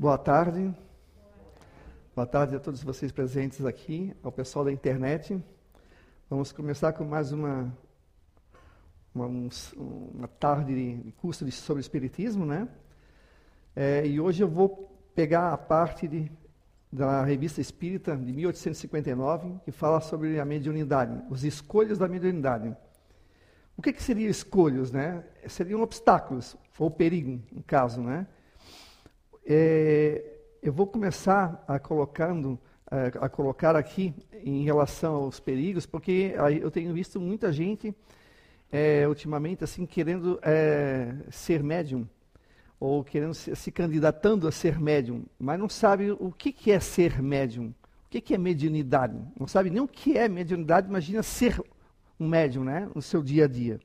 [0.00, 0.74] Boa tarde.
[2.16, 5.38] Boa tarde a todos vocês presentes aqui, ao pessoal da internet.
[6.30, 7.70] Vamos começar com mais uma,
[9.14, 12.66] uma, uma tarde de curso de, sobre Espiritismo, né?
[13.76, 16.32] É, e hoje eu vou pegar a parte de,
[16.90, 22.74] da Revista Espírita de 1859, que fala sobre a mediunidade, os escolhos da mediunidade.
[23.76, 25.22] O que, que seriam escolhos, né?
[25.46, 28.26] Seriam obstáculos, ou perigo, no caso, né?
[29.46, 30.24] É,
[30.62, 32.58] eu vou começar a colocando
[32.90, 34.12] é, a colocar aqui
[34.44, 37.94] em relação aos perigos, porque eu tenho visto muita gente
[38.70, 42.06] é, ultimamente assim querendo é, ser médium
[42.78, 46.80] ou querendo se, se, candidatando a ser médium, mas não sabe o que, que é
[46.80, 47.66] ser médium,
[48.06, 51.62] o que, que é mediunidade, não sabe nem o que é mediunidade, imagina ser
[52.18, 53.78] um médium, né, no seu dia a dia.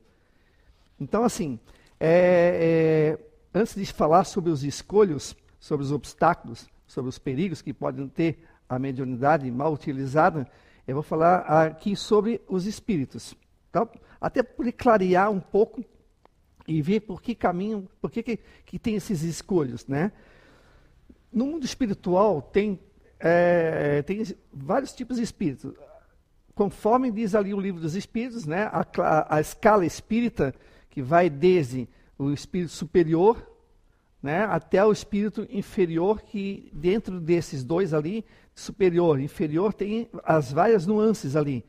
[0.98, 1.60] Então assim,
[2.00, 7.72] é, é, antes de falar sobre os escolhos sobre os obstáculos, sobre os perigos que
[7.72, 8.38] podem ter
[8.68, 10.48] a mediunidade mal utilizada,
[10.86, 13.34] eu vou falar aqui sobre os espíritos.
[13.72, 13.88] Tá?
[14.20, 15.84] Até para clarear um pouco
[16.66, 19.86] e ver por que caminho, por que, que, que tem esses escolhos.
[19.86, 20.12] Né?
[21.32, 22.78] No mundo espiritual tem,
[23.18, 25.74] é, tem vários tipos de espíritos.
[26.54, 30.54] Conforme diz ali o livro dos espíritos, né, a, a escala espírita,
[30.88, 33.55] que vai desde o espírito superior,
[34.26, 38.24] né, até o espírito inferior, que dentro desses dois ali,
[38.56, 41.64] superior inferior, tem as várias nuances ali.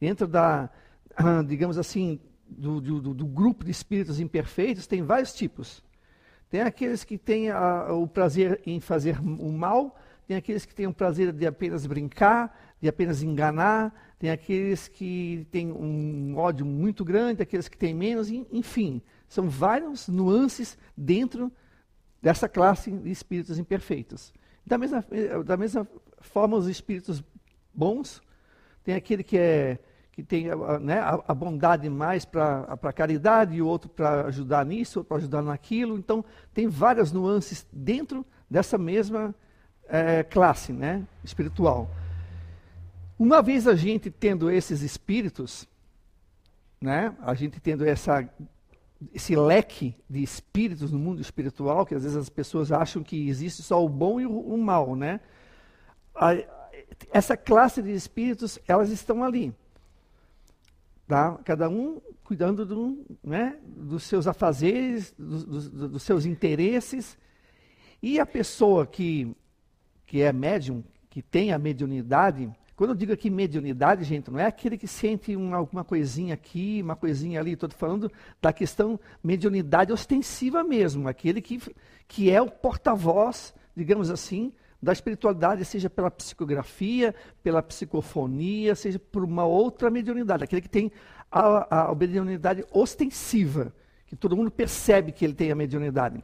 [0.00, 0.70] Dentro da,
[1.46, 5.84] digamos assim, do, do, do grupo de espíritos imperfeitos, tem vários tipos.
[6.48, 9.94] Tem aqueles que têm a, o prazer em fazer o mal,
[10.26, 15.46] tem aqueles que têm o prazer de apenas brincar, de apenas enganar, tem aqueles que
[15.50, 19.02] têm um ódio muito grande, aqueles que têm menos, enfim.
[19.28, 21.52] São várias nuances dentro
[22.20, 24.32] dessa classe de espíritos imperfeitos.
[24.66, 25.04] Da mesma,
[25.44, 25.86] da mesma
[26.20, 27.22] forma, os espíritos
[27.72, 28.20] bons,
[28.84, 29.78] tem aquele que, é,
[30.12, 30.46] que tem
[30.80, 35.18] né, a, a bondade mais para a caridade, e o outro para ajudar nisso, para
[35.18, 35.96] ajudar naquilo.
[35.96, 39.34] Então, tem várias nuances dentro dessa mesma
[39.88, 41.90] é, classe né, espiritual.
[43.18, 45.68] Uma vez a gente tendo esses espíritos,
[46.80, 48.28] né, a gente tendo essa
[49.12, 53.62] esse leque de espíritos no mundo espiritual, que às vezes as pessoas acham que existe
[53.62, 55.20] só o bom e o, o mal, né?
[56.14, 56.34] A,
[57.12, 59.54] essa classe de espíritos, elas estão ali.
[61.06, 61.38] Tá?
[61.44, 67.16] Cada um cuidando do, né, dos seus afazeres, dos, dos, seus interesses.
[68.02, 69.34] E a pessoa que,
[70.04, 74.46] que é médium, que tem a mediunidade, quando eu digo aqui mediunidade, gente, não é
[74.46, 77.54] aquele que sente uma, alguma coisinha aqui, uma coisinha ali.
[77.54, 78.08] Estou falando
[78.40, 81.60] da questão mediunidade ostensiva mesmo, aquele que,
[82.06, 87.12] que é o porta-voz, digamos assim, da espiritualidade, seja pela psicografia,
[87.42, 90.92] pela psicofonia, seja por uma outra mediunidade, aquele que tem
[91.32, 93.72] a, a mediunidade ostensiva,
[94.06, 96.22] que todo mundo percebe que ele tem a mediunidade.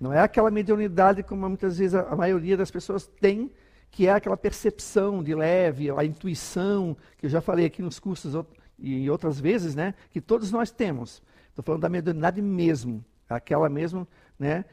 [0.00, 3.50] Não é aquela mediunidade como muitas vezes a, a maioria das pessoas tem,
[3.90, 8.34] que é aquela percepção de leve, a intuição, que eu já falei aqui nos cursos
[8.78, 11.22] e outras vezes, né, que todos nós temos.
[11.48, 14.06] Estou falando da mediunidade mesmo, aquela mesmo,
[14.38, 14.64] né,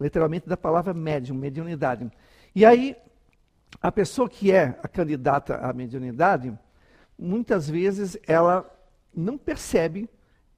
[0.00, 2.10] literalmente da palavra médium, mediunidade.
[2.54, 2.96] E aí,
[3.80, 6.56] a pessoa que é a candidata à mediunidade,
[7.18, 8.68] muitas vezes ela
[9.14, 10.08] não percebe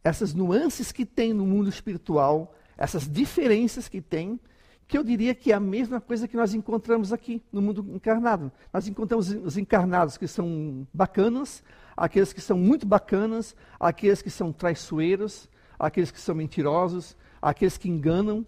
[0.03, 4.41] essas nuances que tem no mundo espiritual, essas diferenças que tem,
[4.87, 8.53] que eu diria que é a mesma coisa que nós encontramos aqui no mundo encarnado.
[8.73, 11.63] Nós encontramos os encarnados que são bacanas,
[11.97, 15.49] aqueles que são muito bacanas, aqueles que são traiçoeiros,
[15.79, 18.47] aqueles que são mentirosos, aqueles que enganam.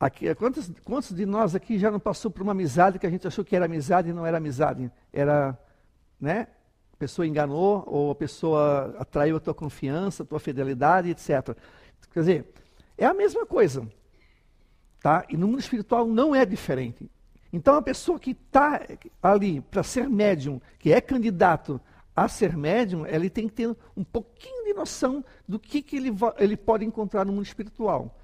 [0.00, 3.26] Aqui, quantos, quantos de nós aqui já não passou por uma amizade que a gente
[3.26, 4.90] achou que era amizade e não era amizade?
[5.12, 5.58] Era,
[6.18, 6.46] né?
[6.92, 11.54] A pessoa enganou ou a pessoa atraiu a tua confiança, a tua fidelidade, etc.
[12.12, 12.54] Quer dizer,
[12.96, 13.86] é a mesma coisa.
[15.00, 15.24] Tá?
[15.28, 17.08] E no mundo espiritual não é diferente.
[17.52, 18.80] Então a pessoa que está
[19.22, 21.80] ali para ser médium, que é candidato
[22.14, 26.10] a ser médium, ele tem que ter um pouquinho de noção do que, que ele,
[26.38, 28.14] ele pode encontrar no mundo espiritual.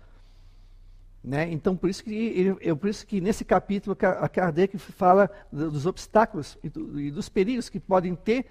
[1.23, 1.51] Né?
[1.51, 6.59] Então, por isso, que ele, por isso que nesse capítulo a Kardec fala dos obstáculos
[6.63, 8.47] e, do, e dos perigos que podem ter.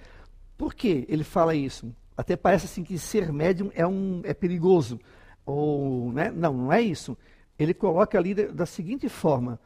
[0.58, 1.94] Por que ele fala isso?
[2.18, 5.00] Até parece assim que ser médium é, um, é perigoso.
[5.46, 6.32] Ou, né?
[6.32, 7.18] Não, não é isso
[7.58, 9.60] ele coloca ali da, seguinte forma: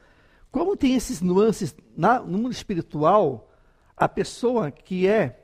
[0.51, 3.51] como tem esses nuances na, no mundo espiritual,
[3.95, 5.43] a pessoa que é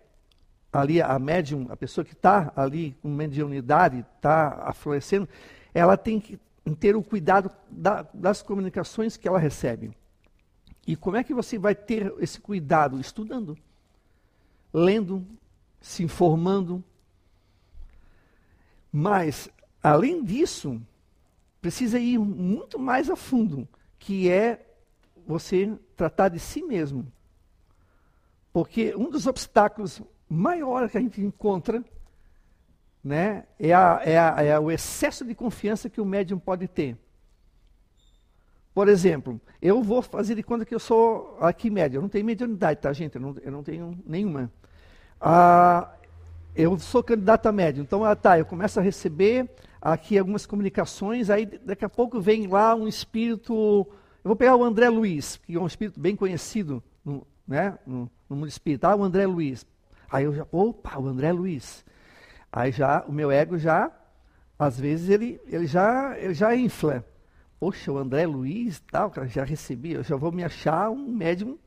[0.72, 5.30] ali a médium, a pessoa que está ali com mediunidade, está aflorescendo,
[5.74, 6.40] ela tem que
[6.80, 9.92] ter o cuidado da, das comunicações que ela recebe.
[10.86, 13.00] E como é que você vai ter esse cuidado?
[13.00, 13.58] Estudando,
[14.74, 15.26] lendo,
[15.80, 16.84] se informando.
[18.92, 19.50] Mas,
[19.82, 20.82] além disso,
[21.64, 23.66] precisa ir muito mais a fundo,
[23.98, 24.68] que é
[25.26, 27.10] você tratar de si mesmo.
[28.52, 31.82] Porque um dos obstáculos maiores que a gente encontra
[33.02, 36.98] né, é, a, é, a, é o excesso de confiança que o médium pode ter.
[38.74, 42.00] Por exemplo, eu vou fazer de conta que eu sou aqui médium.
[42.00, 43.16] Eu não tenho mediunidade, tá, gente?
[43.16, 44.52] Eu não, eu não tenho nenhuma.
[45.22, 45.94] Ah,
[46.54, 47.84] eu sou candidato a médium.
[47.84, 49.50] Então, ah, tá, eu começo a receber
[49.84, 53.54] aqui algumas comunicações, aí daqui a pouco vem lá um espírito.
[54.24, 58.10] Eu vou pegar o André Luiz, que é um espírito bem conhecido no, né, no,
[58.30, 59.66] no mundo espiritual, o André Luiz.
[60.10, 61.84] Aí eu já, opa, o André Luiz.
[62.50, 63.92] Aí já, o meu ego já,
[64.58, 67.06] às vezes ele, ele, já, ele já infla.
[67.60, 71.58] Poxa, o André Luiz, tal, cara, já recebi, eu já vou me achar um médium,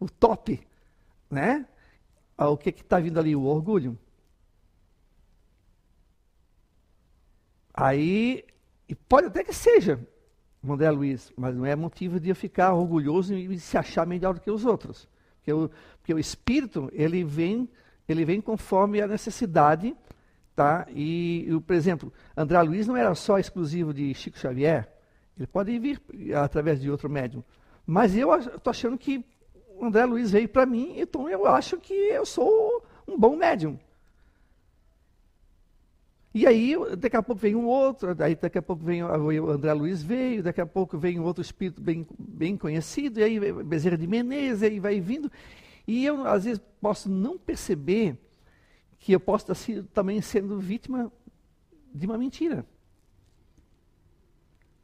[0.00, 0.60] o top,
[1.30, 1.64] né?
[2.36, 3.36] Ah, o que está vindo ali?
[3.36, 3.96] O orgulho.
[7.80, 8.44] Aí,
[8.88, 10.00] e pode até que seja,
[10.68, 14.40] André Luiz, mas não é motivo de eu ficar orgulhoso e se achar melhor do
[14.40, 15.08] que os outros.
[15.36, 17.68] Porque o, porque o espírito, ele vem
[18.08, 19.94] ele vem conforme a necessidade,
[20.56, 20.86] tá?
[20.90, 24.90] E, e, por exemplo, André Luiz não era só exclusivo de Chico Xavier,
[25.36, 26.00] ele pode vir
[26.34, 27.44] através de outro médium.
[27.86, 29.24] Mas eu estou achando que
[29.76, 33.78] o André Luiz veio para mim, então eu acho que eu sou um bom médium.
[36.38, 39.72] E aí, daqui a pouco vem um outro, aí daqui a pouco vem o André
[39.72, 43.98] Luiz veio, daqui a pouco vem um outro espírito bem, bem conhecido, e aí Bezerra
[43.98, 45.32] de Menezes, e aí vai vindo.
[45.84, 48.16] E eu, às vezes, posso não perceber
[49.00, 51.10] que eu posso estar também sendo vítima
[51.92, 52.64] de uma mentira.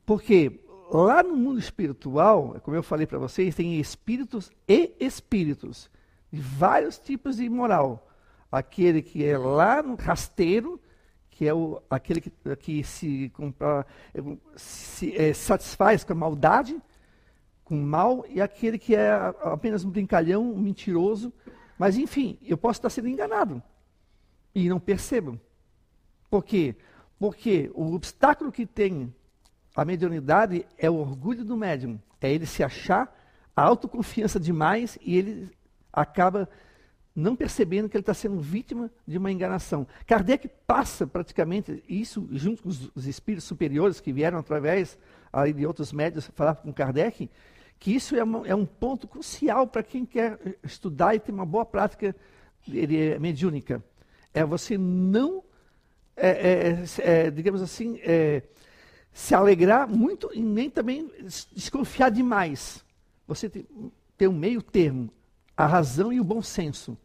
[0.04, 0.60] Porque
[0.90, 5.88] lá no mundo espiritual, como eu falei para vocês, tem espíritos e espíritos
[6.32, 8.10] de vários tipos de moral.
[8.50, 10.80] Aquele que é lá no rasteiro,
[11.34, 13.32] que é o, aquele que, que se,
[14.54, 16.80] se é, satisfaz com a maldade,
[17.64, 19.10] com mal e aquele que é
[19.42, 21.32] apenas um brincalhão, um mentiroso.
[21.76, 23.60] Mas, enfim, eu posso estar sendo enganado
[24.54, 25.40] e não percebo.
[26.30, 26.76] Por quê?
[27.18, 29.12] Porque o obstáculo que tem
[29.74, 31.98] a mediunidade é o orgulho do médium.
[32.20, 33.12] É ele se achar
[33.56, 35.50] a autoconfiança demais e ele
[35.92, 36.48] acaba
[37.14, 39.86] não percebendo que ele está sendo vítima de uma enganação.
[40.06, 44.98] Kardec passa praticamente isso, junto com os, os espíritos superiores que vieram através
[45.32, 47.30] aí, de outros médios falar com Kardec,
[47.78, 51.46] que isso é, uma, é um ponto crucial para quem quer estudar e ter uma
[51.46, 52.16] boa prática
[53.20, 53.82] mediúnica.
[54.32, 55.44] É você não,
[56.16, 58.42] é, é, é, digamos assim, é,
[59.12, 61.08] se alegrar muito e nem também
[61.52, 62.84] desconfiar demais.
[63.28, 63.66] Você tem,
[64.16, 65.10] tem um meio termo,
[65.56, 66.98] a razão e o bom senso.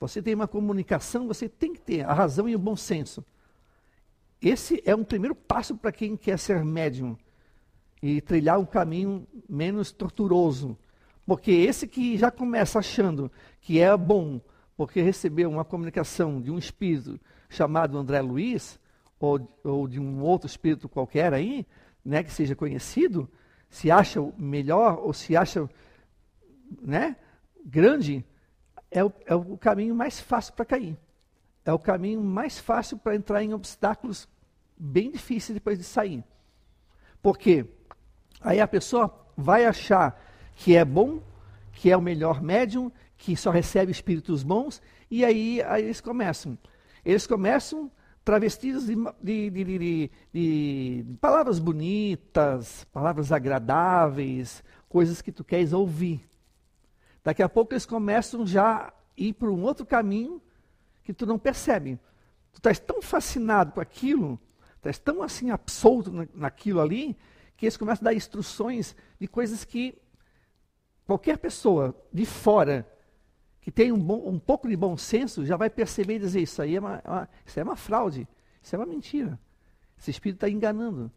[0.00, 3.24] Você tem uma comunicação, você tem que ter a razão e o bom senso.
[4.40, 7.16] Esse é um primeiro passo para quem quer ser médium
[8.00, 10.78] e trilhar um caminho menos torturoso.
[11.26, 13.30] Porque esse que já começa achando
[13.60, 14.40] que é bom,
[14.76, 18.78] porque recebeu uma comunicação de um espírito chamado André Luiz,
[19.18, 21.66] ou, ou de um outro espírito qualquer aí,
[22.04, 23.28] né, que seja conhecido,
[23.68, 25.68] se acha melhor ou se acha
[26.80, 27.16] né,
[27.64, 28.24] grande,
[28.90, 30.96] é o, é o caminho mais fácil para cair.
[31.64, 34.28] É o caminho mais fácil para entrar em obstáculos
[34.76, 36.24] bem difíceis depois de sair.
[37.22, 37.66] Por quê?
[38.40, 40.20] Aí a pessoa vai achar
[40.54, 41.20] que é bom,
[41.72, 44.80] que é o melhor médium, que só recebe espíritos bons,
[45.10, 46.56] e aí, aí eles começam.
[47.04, 47.90] Eles começam
[48.24, 56.28] travestidos de, de, de, de, palavras bonitas, palavras agradáveis, coisas que tu queres ouvir.
[57.28, 60.40] Daqui a pouco eles começam já a ir para um outro caminho
[61.04, 61.98] que tu não percebe.
[62.50, 64.40] Tu estás tão fascinado com aquilo,
[64.76, 67.14] estás tão assim absolto naquilo ali,
[67.54, 69.94] que eles começam a dar instruções de coisas que
[71.04, 72.90] qualquer pessoa de fora
[73.60, 76.62] que tem um, bom, um pouco de bom senso já vai perceber e dizer isso
[76.62, 78.26] aí é uma, é uma isso é uma fraude,
[78.62, 79.38] isso é uma mentira.
[79.98, 81.12] Esse espírito está enganando.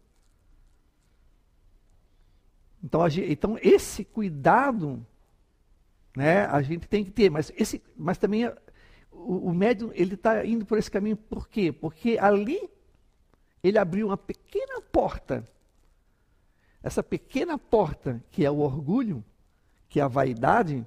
[2.84, 5.06] Então, então esse cuidado,
[6.16, 8.46] né, a gente tem que ter, mas esse, mas também
[9.10, 11.72] o, o médium ele está indo por esse caminho por quê?
[11.72, 12.70] Porque ali
[13.62, 15.46] ele abriu uma pequena porta
[16.82, 19.24] essa pequena porta, que é o orgulho,
[19.88, 20.84] que é a vaidade,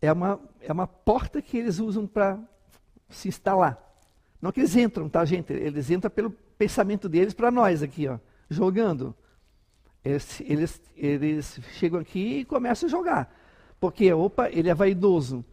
[0.00, 2.38] é uma, é uma porta que eles usam para
[3.08, 3.78] se instalar.
[4.40, 5.52] Não que eles entram, tá, gente?
[5.52, 8.18] Eles entram pelo, pensamento deles para nós aqui, ó,
[8.50, 9.14] jogando.
[10.04, 13.41] Eles, eles, eles chegam aqui e começam a jogar.
[13.82, 15.44] Porque, opa, ele é vaidoso.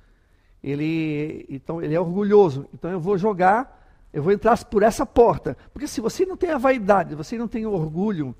[0.63, 2.69] Ele, então, ele é orgulhoso.
[2.71, 5.57] Então eu vou jogar, eu vou entrar por essa porta.
[5.73, 8.35] Porque se você não tem a vaidade, você não tem orgulho,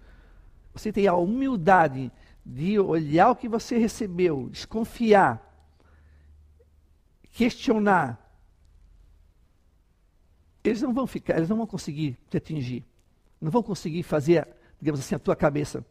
[0.75, 2.12] você tem a humildade
[2.46, 5.41] de olhar o que você recebeu, desconfiar,
[7.31, 8.24] questionar,
[10.63, 12.86] eles não vão ficar, eles não vão conseguir te atingir.
[13.41, 14.48] Não vão conseguir fazer,
[14.79, 15.84] digamos assim, a tua cabeça.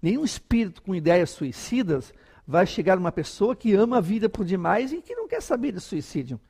[0.00, 2.14] Nenhum espírito com ideias suicidas
[2.46, 5.72] vai chegar numa pessoa que ama a vida por demais e que não quer saber
[5.72, 6.40] de suicídio.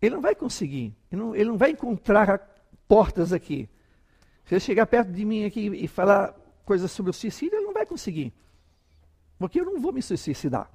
[0.00, 0.94] Ele não vai conseguir.
[1.10, 2.50] Ele não, ele não vai encontrar
[2.88, 3.68] portas aqui.
[4.44, 6.34] Se ele chegar perto de mim aqui e falar
[6.64, 8.32] coisas sobre o suicídio, ele não vai conseguir.
[9.38, 10.70] Porque eu não vou me suicidar.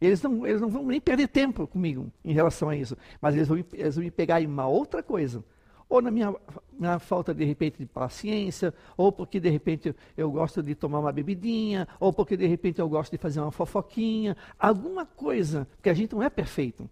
[0.00, 2.96] Eles não, eles não vão nem perder tempo comigo em relação a isso.
[3.20, 5.42] Mas eles vão, eles vão me pegar em uma outra coisa.
[5.88, 6.34] Ou na minha,
[6.72, 11.12] minha falta, de repente, de paciência, ou porque, de repente, eu gosto de tomar uma
[11.12, 14.36] bebidinha, ou porque, de repente, eu gosto de fazer uma fofoquinha.
[14.58, 16.90] Alguma coisa, porque a gente não é perfeito.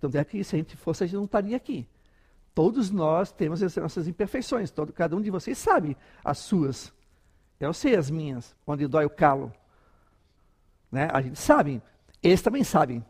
[0.00, 1.88] Tanto é que se a gente fosse, a gente não estaria aqui.
[2.54, 4.70] Todos nós temos as nossas imperfeições.
[4.70, 6.92] Todo, cada um de vocês sabe as suas.
[7.58, 9.52] Eu sei as minhas, onde dói o calo.
[10.90, 11.08] Né?
[11.12, 11.82] A gente sabe,
[12.22, 13.04] eles também sabem.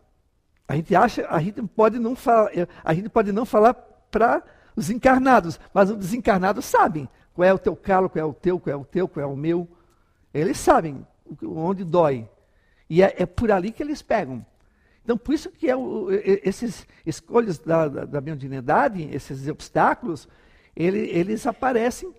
[0.66, 2.50] A gente acha, a gente pode não falar,
[2.82, 3.75] a gente pode não falar
[4.10, 4.42] para
[4.75, 8.58] os encarnados, mas os desencarnados sabem qual é o teu calo, qual é o teu,
[8.58, 9.68] qual é o teu, qual é o meu.
[10.32, 11.06] Eles sabem
[11.42, 12.28] onde dói.
[12.88, 14.44] E é, é por ali que eles pegam.
[15.04, 20.28] Então, por isso que é o, esses escolhas da, da, da mediunidade, esses obstáculos,
[20.75, 22.12] ele, eles aparecem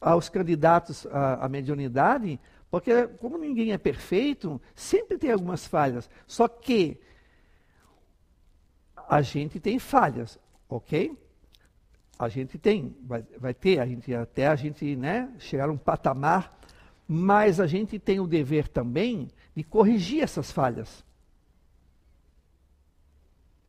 [0.00, 6.10] aos candidatos à, à mediunidade, porque como ninguém é perfeito, sempre tem algumas falhas.
[6.26, 7.00] Só que
[9.08, 10.38] a gente tem falhas,
[10.68, 11.16] ok?
[12.18, 15.76] A gente tem, vai, vai ter, a gente, até a gente né, chegar a um
[15.76, 16.56] patamar,
[17.06, 21.04] mas a gente tem o dever também de corrigir essas falhas.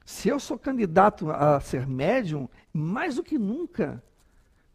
[0.05, 4.01] Se eu sou candidato a ser médium, mais do que nunca,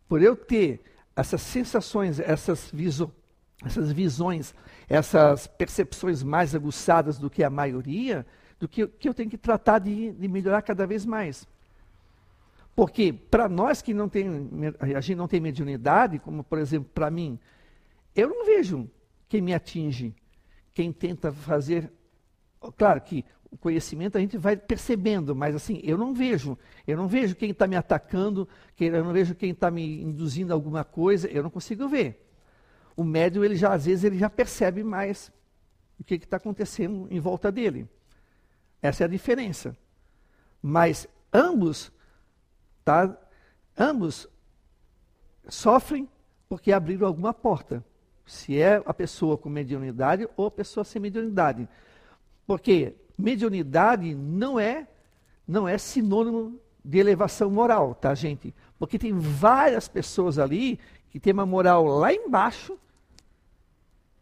[0.08, 0.82] por eu ter
[1.14, 3.12] essas sensações, essas, viso,
[3.64, 4.52] essas visões,
[4.88, 8.26] essas percepções mais aguçadas do que a maioria,
[8.58, 11.46] do que, que eu tenho que tratar de, de melhorar cada vez mais.
[12.80, 14.26] Porque para nós que não tem,
[14.80, 17.38] a gente não tem mediunidade, como por exemplo para mim,
[18.16, 18.90] eu não vejo
[19.28, 20.14] quem me atinge,
[20.72, 21.92] quem tenta fazer.
[22.78, 26.56] Claro que o conhecimento a gente vai percebendo, mas assim, eu não vejo.
[26.86, 28.48] Eu não vejo quem está me atacando,
[28.80, 32.32] eu não vejo quem está me induzindo a alguma coisa, eu não consigo ver.
[32.96, 35.30] O médium, ele já, às vezes, ele já percebe mais
[35.98, 37.86] o que está acontecendo em volta dele.
[38.80, 39.76] Essa é a diferença.
[40.62, 41.92] Mas ambos,
[42.84, 43.16] tá,
[43.78, 44.28] ambos
[45.48, 46.08] sofrem
[46.48, 47.84] porque abriram alguma porta.
[48.26, 51.68] Se é a pessoa com mediunidade ou a pessoa sem mediunidade.
[52.46, 54.86] Porque mediunidade não é
[55.46, 58.54] não é sinônimo de elevação moral, tá, gente?
[58.78, 60.78] Porque tem várias pessoas ali
[61.10, 62.78] que têm uma moral lá embaixo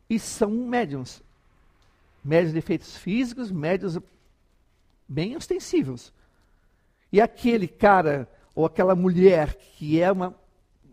[0.09, 1.23] e são médiums.
[2.25, 3.99] Médios de efeitos físicos, médios
[5.07, 6.13] bem ostensivos.
[7.13, 10.35] E aquele cara ou aquela mulher que é uma,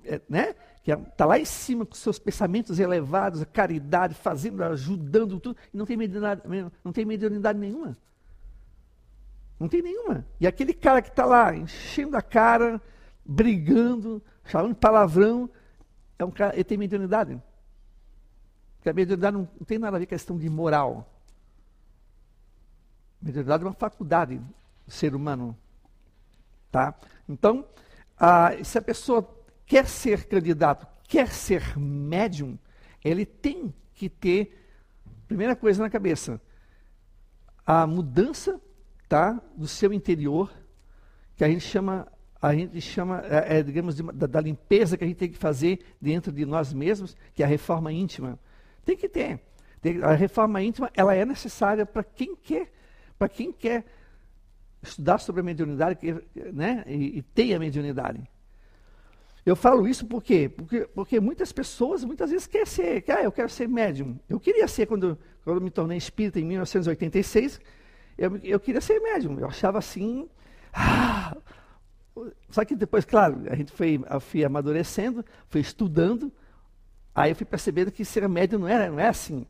[0.03, 0.53] é, né?
[0.83, 5.57] que está é, lá em cima com seus pensamentos elevados, a caridade, fazendo, ajudando tudo,
[5.73, 6.43] e não tem mediunidade,
[6.83, 7.97] não tem mediunidade nenhuma.
[9.59, 10.27] Não tem nenhuma.
[10.39, 12.79] E aquele cara que está lá, enchendo a cara,
[13.25, 15.49] brigando, falando palavrão,
[16.19, 17.41] é um cara, ele tem mediunidade.
[18.75, 21.11] Porque a mediunidade não, não tem nada a ver com a questão de moral.
[23.23, 25.57] A mediunidade é uma faculdade do ser humano.
[26.71, 26.93] Tá?
[27.27, 27.65] Então,
[28.17, 29.27] ah, se a pessoa
[29.65, 32.57] quer ser candidato, quer ser médium,
[33.03, 34.57] ele tem que ter,
[35.27, 36.41] primeira coisa na cabeça,
[37.65, 38.61] a mudança
[39.07, 40.51] tá, do seu interior,
[41.35, 42.07] que a gente chama,
[42.41, 45.37] a gente chama é, é, digamos, de, da, da, limpeza que a gente tem que
[45.37, 48.39] fazer dentro de nós mesmos, que é a reforma íntima.
[48.83, 49.41] Tem que ter.
[49.81, 52.71] Tem, a reforma íntima ela é necessária para quem quer,
[53.17, 53.85] para quem quer
[54.85, 55.97] estudar sobre a mediunidade
[56.53, 58.21] né, e, e tem a mediunidade.
[59.45, 60.49] Eu falo isso por quê?
[60.49, 64.17] Porque, porque muitas pessoas muitas vezes querem ser, ah, eu quero ser médium.
[64.27, 67.61] Eu queria ser quando, quando me tornei espírita em 1986,
[68.17, 69.39] eu, eu queria ser médium.
[69.39, 70.27] Eu achava assim.
[70.73, 71.37] Ah,
[72.49, 76.31] só que depois, claro, a gente foi, fui amadurecendo, fui estudando,
[77.13, 79.45] aí eu fui percebendo que ser médium não é, não é assim.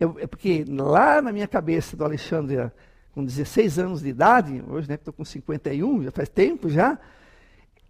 [0.00, 2.70] Eu, é porque lá na minha cabeça do Alexandre,
[3.14, 6.98] com 16 anos de idade, hoje né, estou com 51, já faz tempo já,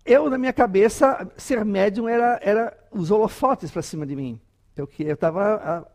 [0.05, 4.39] eu, na minha cabeça, ser médium era, era os holofotes para cima de mim.
[4.77, 5.91] Eu estava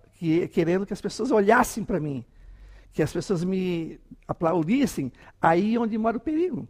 [0.52, 2.26] querendo que as pessoas olhassem para mim,
[2.92, 6.68] que as pessoas me aplaudissem, aí onde mora o perigo.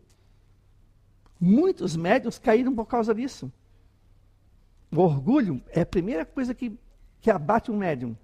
[1.40, 3.50] Muitos médiums caíram por causa disso.
[4.92, 6.78] O orgulho é a primeira coisa que,
[7.22, 8.18] que abate um médium.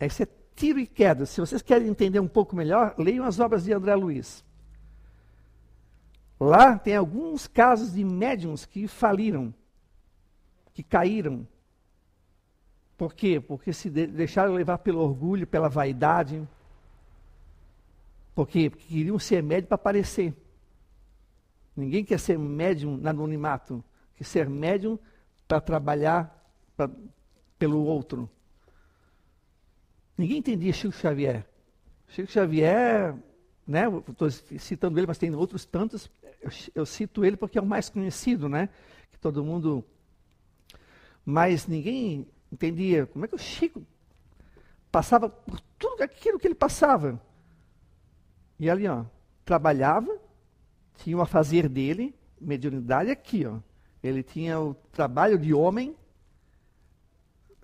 [0.00, 1.26] É ser tiro e queda.
[1.26, 4.44] Se vocês querem entender um pouco melhor, leiam as obras de André Luiz.
[6.38, 9.54] Lá tem alguns casos de médiums que faliram,
[10.72, 11.46] que caíram.
[12.96, 13.40] Por quê?
[13.40, 16.46] Porque se deixaram levar pelo orgulho, pela vaidade.
[18.34, 18.70] Por quê?
[18.70, 20.34] Porque queriam ser médium para aparecer.
[21.76, 23.82] Ninguém quer ser médium no anonimato.
[24.16, 24.98] Quer ser médium
[25.46, 26.44] para trabalhar
[26.76, 26.88] pra,
[27.58, 28.30] pelo outro.
[30.16, 31.44] Ninguém entendia Chico Xavier.
[32.08, 33.14] Chico Xavier,
[33.66, 36.10] né, estou citando ele, mas tem outros tantos.
[36.40, 38.68] Eu, eu, cito ele porque é o mais conhecido, né?
[39.10, 39.84] Que todo mundo.
[41.24, 43.84] Mas ninguém entendia como é que o Chico
[44.92, 47.20] passava por tudo aquilo que ele passava.
[48.60, 49.04] E ali, ó,
[49.44, 50.16] trabalhava,
[50.96, 53.58] tinha o a fazer dele, mediunidade aqui, ó.
[54.02, 55.96] Ele tinha o trabalho de homem,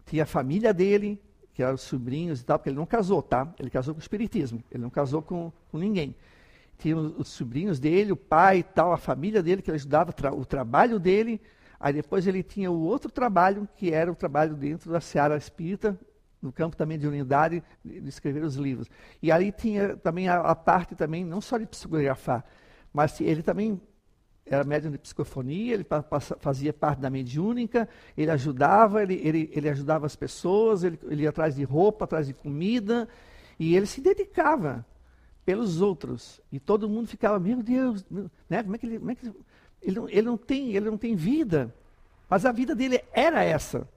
[0.07, 1.21] tinha a família dele,
[1.55, 3.53] que eram os sobrinhos e tal, porque ele não casou, tá?
[3.59, 6.15] Ele casou com o espiritismo, ele não casou com, com ninguém.
[6.79, 10.13] Tinha os, os sobrinhos dele, o pai e tal, a família dele, que ele ajudava
[10.13, 11.41] tra o trabalho dele.
[11.79, 15.99] Aí depois ele tinha o outro trabalho, que era o trabalho dentro da seara espírita,
[16.41, 18.89] no campo também de unidade, de, de escrever os livros.
[19.23, 22.45] E aí tinha também a, a parte também, não só de psicografar,
[22.93, 23.81] mas ele também
[24.51, 25.87] era médium de psicofonia, ele
[26.41, 27.89] fazia parte da mediúnica,
[28.19, 32.27] ele ajudava, ele, ele, ele ajudava as pessoas, ele, ele ia atrás de roupa, atrás
[32.27, 33.09] de comida,
[33.61, 34.85] e ele se dedicava
[35.45, 36.41] pelos outros.
[36.51, 38.05] E todo mundo ficava, meu Deus,
[38.49, 38.65] né?
[38.65, 38.99] como é que ele.
[38.99, 39.35] Como é que ele,
[39.81, 41.73] ele, não, ele, não tem, ele não tem vida.
[42.29, 43.89] Mas a vida dele era essa.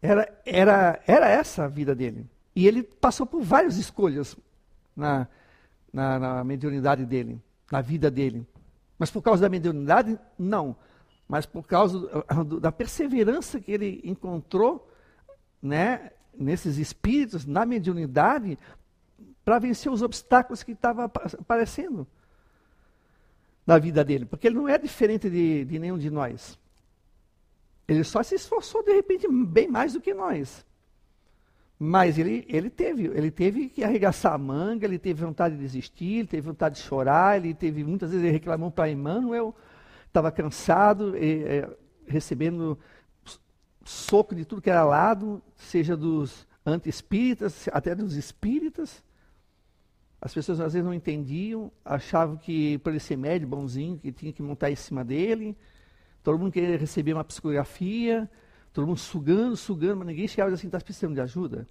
[0.00, 2.26] Era, era, era essa a vida dele.
[2.56, 4.34] E ele passou por várias escolhas
[4.96, 5.28] na,
[5.92, 7.38] na, na mediunidade dele,
[7.70, 8.46] na vida dele.
[9.00, 10.76] Mas por causa da mediunidade, não.
[11.26, 11.98] Mas por causa
[12.44, 14.86] do, da perseverança que ele encontrou
[15.62, 18.58] né, nesses espíritos, na mediunidade,
[19.42, 22.06] para vencer os obstáculos que estavam aparecendo
[23.66, 24.26] na vida dele.
[24.26, 26.58] Porque ele não é diferente de, de nenhum de nós.
[27.88, 30.62] Ele só se esforçou, de repente, bem mais do que nós.
[31.82, 36.18] Mas ele, ele, teve, ele teve que arregaçar a manga, ele teve vontade de desistir,
[36.18, 39.56] ele teve vontade de chorar, ele teve, muitas vezes ele reclamou para Emmanuel,
[40.06, 42.78] estava cansado, e, é, recebendo
[43.82, 49.02] soco de tudo que era lado, seja dos anti-espíritas, até dos espíritas.
[50.20, 54.34] As pessoas às vezes não entendiam, achavam que para ele ser médio, bonzinho, que tinha
[54.34, 55.56] que montar em cima dele.
[56.22, 58.30] Todo mundo queria receber uma psicografia,
[58.72, 61.66] Todo mundo sugando, sugando, mas ninguém chegava assim, está precisando de ajuda.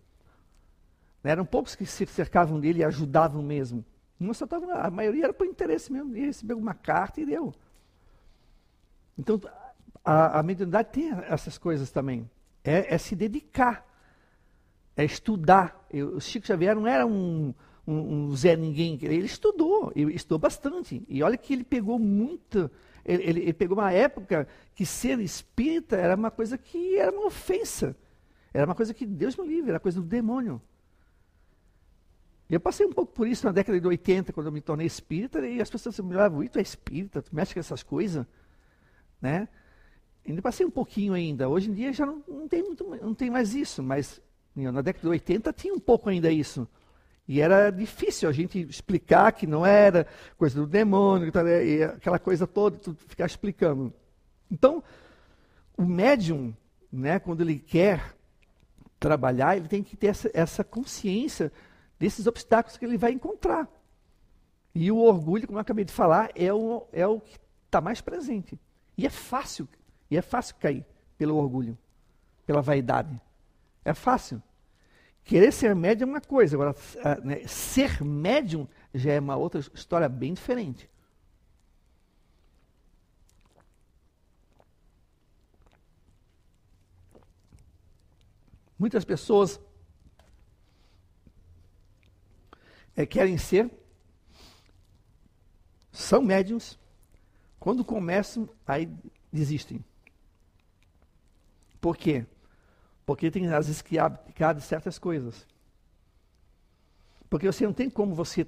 [1.24, 3.86] Eram poucos que se cercavam dele e ajudavam mesmo.
[4.20, 7.54] Não só tava, a maioria era por interesse mesmo, ia receber uma carta e deu.
[9.18, 9.40] Então,
[10.04, 12.30] a, a mediunidade tem essas coisas também.
[12.64, 13.86] É, é se dedicar,
[14.96, 15.86] é estudar.
[15.90, 17.54] Eu, o Chico Xavier não era um,
[17.88, 21.04] um, um Zé Ninguém, ele estudou, ele estudou bastante.
[21.08, 22.70] E olha que ele pegou muito
[23.10, 27.26] ele, ele, ele, pegou uma época que ser espírita era uma coisa que era uma
[27.26, 27.96] ofensa.
[28.54, 30.62] Era uma coisa que Deus me livre, era coisa do demônio.
[32.48, 34.86] E eu passei um pouco por isso na década de 80, quando eu me tornei
[34.86, 38.26] espírita, e as pessoas me falavam, tu é espírita, tu mexe com essas coisas,
[39.20, 39.48] né?
[40.28, 41.50] Ainda passei um pouquinho ainda.
[41.50, 44.22] Hoje em dia já não, não, tem, muito, não tem mais isso, mas
[44.56, 46.68] na década de 80 tinha um pouco ainda isso.
[47.30, 51.32] E era difícil a gente explicar que não era coisa do demônio,
[51.64, 53.94] e aquela coisa toda, ficar explicando.
[54.50, 54.84] Então,
[55.78, 56.52] o médium,
[56.92, 58.16] né, quando ele quer
[59.00, 61.52] trabalhar, ele tem que ter essa, essa consciência
[62.00, 63.70] desses obstáculos que ele vai encontrar.
[64.74, 67.38] E o orgulho, como eu acabei de falar, é o, é o que
[67.68, 68.60] está mais presente.
[68.98, 69.70] E é fácil,
[70.10, 70.84] e é fácil cair
[71.16, 71.78] pelo orgulho,
[72.48, 73.22] pela vaidade.
[73.86, 74.42] É fácil.
[75.24, 76.76] Querer ser médium é uma coisa, agora
[77.24, 80.90] né, ser médium já é uma outra história bem diferente.
[88.78, 89.60] Muitas pessoas
[92.96, 93.70] é, querem ser,
[95.92, 96.80] são médiums,
[97.60, 98.90] quando começam, aí
[99.32, 99.84] desistem.
[101.82, 102.26] Por quê?
[103.10, 105.48] Porque tem às vezes que de certas coisas.
[107.28, 108.46] Porque você não tem como você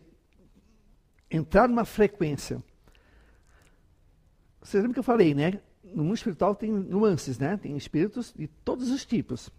[1.31, 2.61] entrar numa frequência
[4.61, 5.59] Você lembra que eu falei, né?
[5.83, 7.57] No mundo espiritual tem nuances, né?
[7.57, 9.49] Tem espíritos de todos os tipos.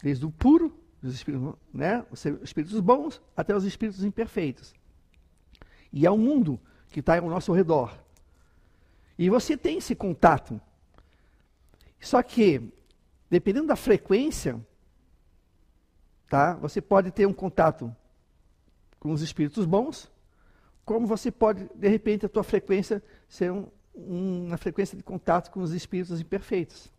[0.00, 2.06] Desde o puro, os espíritos, né?
[2.08, 4.76] os espíritos bons, até os espíritos imperfeitos.
[5.92, 7.98] E há um mundo que está ao nosso redor.
[9.18, 10.60] E você tem esse contato.
[11.98, 12.72] Só que,
[13.30, 14.60] dependendo da frequência,
[16.28, 16.54] tá?
[16.54, 17.94] Você pode ter um contato
[18.98, 20.10] com os espíritos bons,
[20.84, 25.50] como você pode, de repente, a tua frequência ser um, um, uma frequência de contato
[25.50, 26.92] com os espíritos imperfeitos.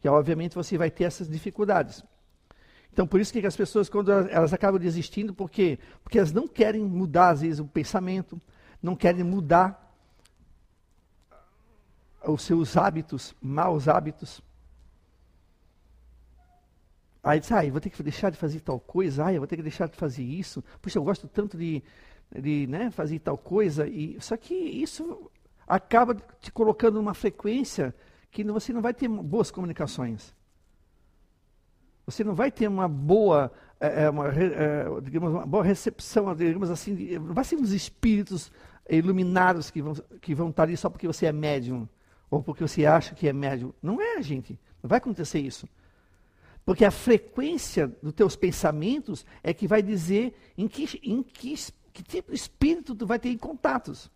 [0.00, 2.04] Que, obviamente, você vai ter essas dificuldades.
[2.92, 5.78] Então, por isso que as pessoas, quando elas, elas acabam desistindo, por quê?
[6.02, 8.40] Porque elas não querem mudar, às vezes, o pensamento,
[8.80, 9.82] não querem mudar
[12.24, 14.40] os seus hábitos, maus hábitos.
[17.26, 19.62] Aí diz, ah, vou ter que deixar de fazer tal coisa, ah, vou ter que
[19.62, 20.62] deixar de fazer isso.
[20.80, 21.82] Puxa, eu gosto tanto de,
[22.32, 23.88] de né, fazer tal coisa.
[23.88, 25.28] E, só que isso
[25.66, 27.92] acaba te colocando numa frequência
[28.30, 30.32] que você não vai ter boas comunicações.
[32.06, 37.18] Você não vai ter uma boa, é, uma, é, digamos, uma boa recepção, digamos assim,
[37.18, 38.52] não vai ser uns espíritos
[38.88, 41.88] iluminados que vão, que vão estar ali só porque você é médium,
[42.30, 43.74] ou porque você acha que é médium.
[43.82, 44.56] Não é, gente.
[44.80, 45.66] Não vai acontecer isso.
[46.66, 51.54] Porque a frequência dos teus pensamentos é que vai dizer em que, em que,
[51.92, 54.10] que tipo de espírito tu vai ter contatos.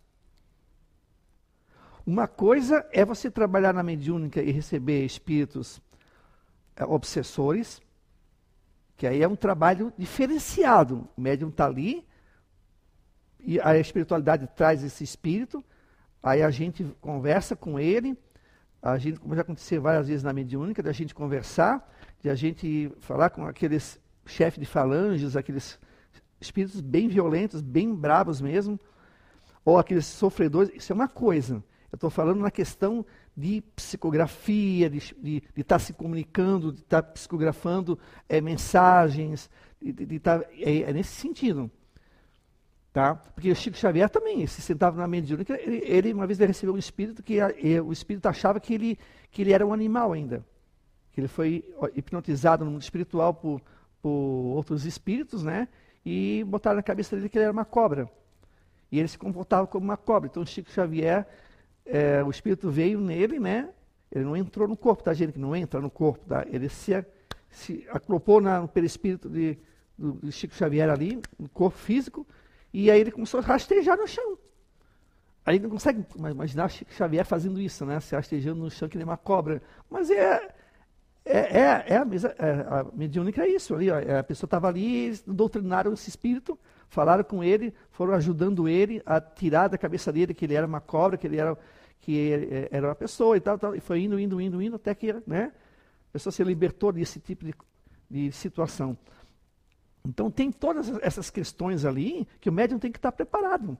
[2.05, 5.81] Uma coisa é você trabalhar na mediúnica e receber espíritos
[6.75, 7.81] é, obsessores,
[8.97, 11.07] que aí é um trabalho diferenciado.
[11.15, 12.05] O médium está ali,
[13.39, 15.63] e a espiritualidade traz esse espírito,
[16.21, 18.17] aí a gente conversa com ele,
[18.81, 21.87] a gente, como já aconteceu várias vezes na mediúnica, da gente conversar,
[22.21, 25.79] de a gente falar com aqueles chefes de falanges, aqueles
[26.39, 28.79] espíritos bem violentos, bem bravos mesmo,
[29.65, 31.55] ou aqueles sofredores, isso é uma coisa.
[31.91, 33.05] Eu estou falando na questão
[33.35, 39.49] de psicografia, de estar tá se comunicando, de estar tá psicografando é, mensagens,
[39.81, 41.69] de estar, tá, é, é, nesse sentido.
[42.93, 43.15] Tá?
[43.15, 46.75] Porque o Chico Xavier também se sentava na mediúnica, ele, ele uma vez ele recebeu
[46.75, 47.49] um espírito que a,
[47.85, 48.99] o espírito achava que ele,
[49.31, 50.45] que ele era um animal ainda
[51.13, 51.63] que ele foi
[51.95, 53.61] hipnotizado no mundo espiritual por,
[54.01, 55.67] por outros espíritos, né?
[56.05, 58.09] E botaram na cabeça dele que ele era uma cobra.
[58.91, 60.27] E ele se comportava como uma cobra.
[60.29, 61.27] Então, Chico Xavier,
[61.85, 63.69] é, o espírito veio nele, né?
[64.11, 65.33] Ele não entrou no corpo, tá, gente?
[65.33, 66.45] Que não entra no corpo, tá?
[66.49, 67.05] Ele se,
[67.49, 69.57] se aclopou na, no perispírito de,
[69.97, 72.27] do, do Chico Xavier ali, no corpo físico,
[72.73, 74.37] e aí ele começou a rastejar no chão.
[75.45, 77.99] Aí não consegue imaginar Chico Xavier fazendo isso, né?
[77.99, 79.61] Se rastejando no chão que nem uma cobra.
[79.89, 80.53] Mas é,
[81.23, 82.05] é, é, é, a,
[82.39, 83.75] é a mediúnica é isso.
[83.75, 86.57] Ali, ó, é, a pessoa estava ali, doutrinaram esse espírito,
[86.89, 90.81] falaram com ele, foram ajudando ele a tirar da cabeça dele que ele era uma
[90.81, 91.57] cobra, que ele era,
[91.99, 94.95] que é, era uma pessoa e tal, tal, e foi indo, indo, indo, indo, até
[94.95, 95.51] que né,
[96.09, 97.53] a pessoa se libertou desse tipo de,
[98.09, 98.97] de situação.
[100.03, 103.77] Então tem todas essas questões ali que o médium tem que estar preparado.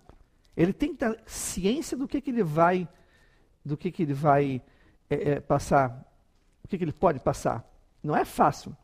[0.56, 2.88] Ele tem que ter ciência do que, que ele vai,
[3.66, 4.62] do que, que ele vai
[5.10, 6.06] é, é, passar
[6.72, 7.70] que, que ele pode passar.
[8.02, 8.76] Não é fácil.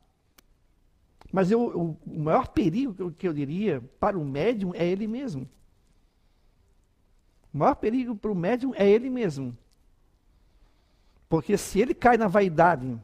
[1.31, 5.47] Mas eu, o, o maior perigo que eu diria para o médium é ele mesmo.
[7.53, 9.57] O maior perigo para o médium é ele mesmo.
[11.29, 12.99] Porque se ele cai na vaidade,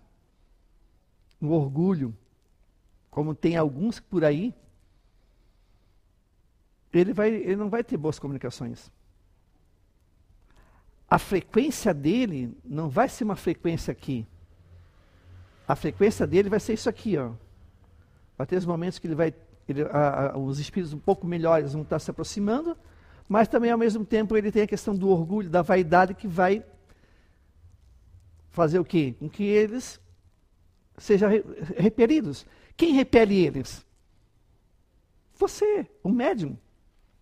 [1.39, 2.15] no orgulho,
[3.09, 4.53] como tem alguns por aí,
[6.91, 8.91] ele, vai, ele não vai ter boas comunicações.
[11.09, 14.27] A frequência dele não vai ser uma frequência aqui
[15.67, 17.31] a frequência dele vai ser isso aqui, ó.
[18.37, 19.33] Vai ter os momentos que ele vai,
[19.67, 22.77] ele, a, a, os espíritos um pouco melhores vão estar se aproximando,
[23.27, 26.63] mas também ao mesmo tempo ele tem a questão do orgulho, da vaidade que vai
[28.49, 29.15] fazer o quê?
[29.19, 29.99] Com que eles
[30.97, 31.43] sejam re,
[31.77, 32.45] repelidos.
[32.75, 33.85] Quem repele eles?
[35.35, 36.57] Você, o médium.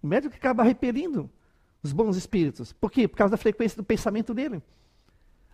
[0.01, 1.29] O médium que acaba repelindo
[1.83, 2.73] os bons espíritos.
[2.73, 3.07] Por quê?
[3.07, 4.61] Por causa da frequência do pensamento dele.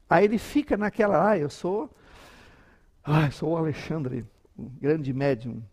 [0.09, 1.89] Aí ele fica naquela, ah, eu sou
[3.09, 4.25] ah, eu sou o Alexandre,
[4.59, 5.63] um grande médium.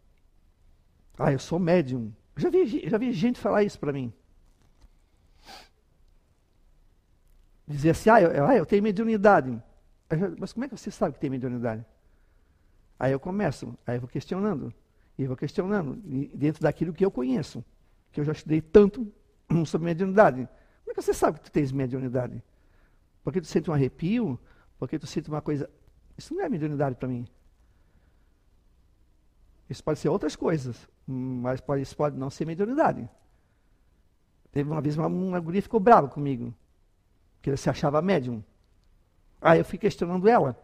[1.18, 2.14] Ah, eu sou médium.
[2.37, 4.12] Já vi, já vi gente falar isso para mim.
[7.66, 9.61] Dizer assim, ah eu, ah, eu tenho mediunidade.
[10.38, 11.85] Mas como é que você sabe que tem mediunidade?
[13.01, 14.73] Aí eu começo, aí eu vou questionando.
[15.18, 15.97] E vou questionando,
[16.35, 17.64] dentro daquilo que eu conheço.
[18.12, 19.12] Que eu já estudei tanto
[19.66, 20.49] sobre mediunidade.
[20.85, 22.40] Como é que você sabe que tu tens mediunidade?
[23.25, 24.38] Porque tu sente um arrepio?
[24.79, 25.68] Porque tu sente uma coisa
[26.16, 27.27] isso não é mediunidade para mim.
[29.68, 33.09] Isso pode ser outras coisas, mas pode, isso pode não ser mediunidade.
[34.53, 36.55] Teve uma vez uma, uma guria ficou brava comigo.
[37.42, 38.42] que ele se achava médium.
[39.40, 40.57] Aí eu fui questionando ela.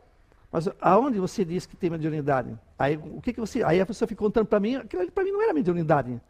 [0.52, 2.58] Mas aonde você diz que tem mediunidade?
[2.78, 3.62] Aí o que, que você.
[3.62, 6.20] Aí a pessoa ficou contando para mim, aquilo para mim não era mediunidade.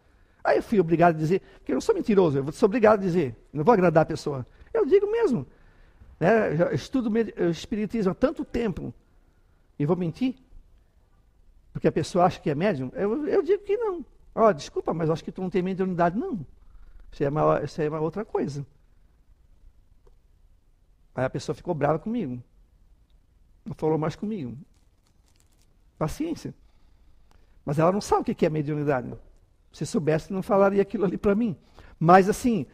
[0.43, 3.03] Aí eu fui obrigado a dizer, porque eu não sou mentiroso, eu sou obrigado a
[3.03, 4.47] dizer, não vou agradar a pessoa.
[4.73, 5.47] Eu digo mesmo.
[6.19, 7.11] Né, eu estudo
[7.51, 8.93] espiritismo há tanto tempo
[9.81, 10.35] e vou mentir?
[11.73, 12.91] Porque a pessoa acha que é médium?
[12.93, 14.05] Eu, eu digo que não.
[14.35, 16.45] Ó, oh, desculpa, mas acho que tu não tem mediunidade, não.
[17.11, 18.67] Isso é, uma, isso é uma outra coisa.
[21.15, 22.43] Aí a pessoa ficou brava comigo.
[23.65, 24.55] Não falou mais comigo.
[25.97, 26.55] Paciência.
[27.65, 29.15] Mas ela não sabe o que é mediunidade.
[29.73, 31.57] Se soubesse, não falaria aquilo ali para mim.
[31.99, 32.67] Mas, assim,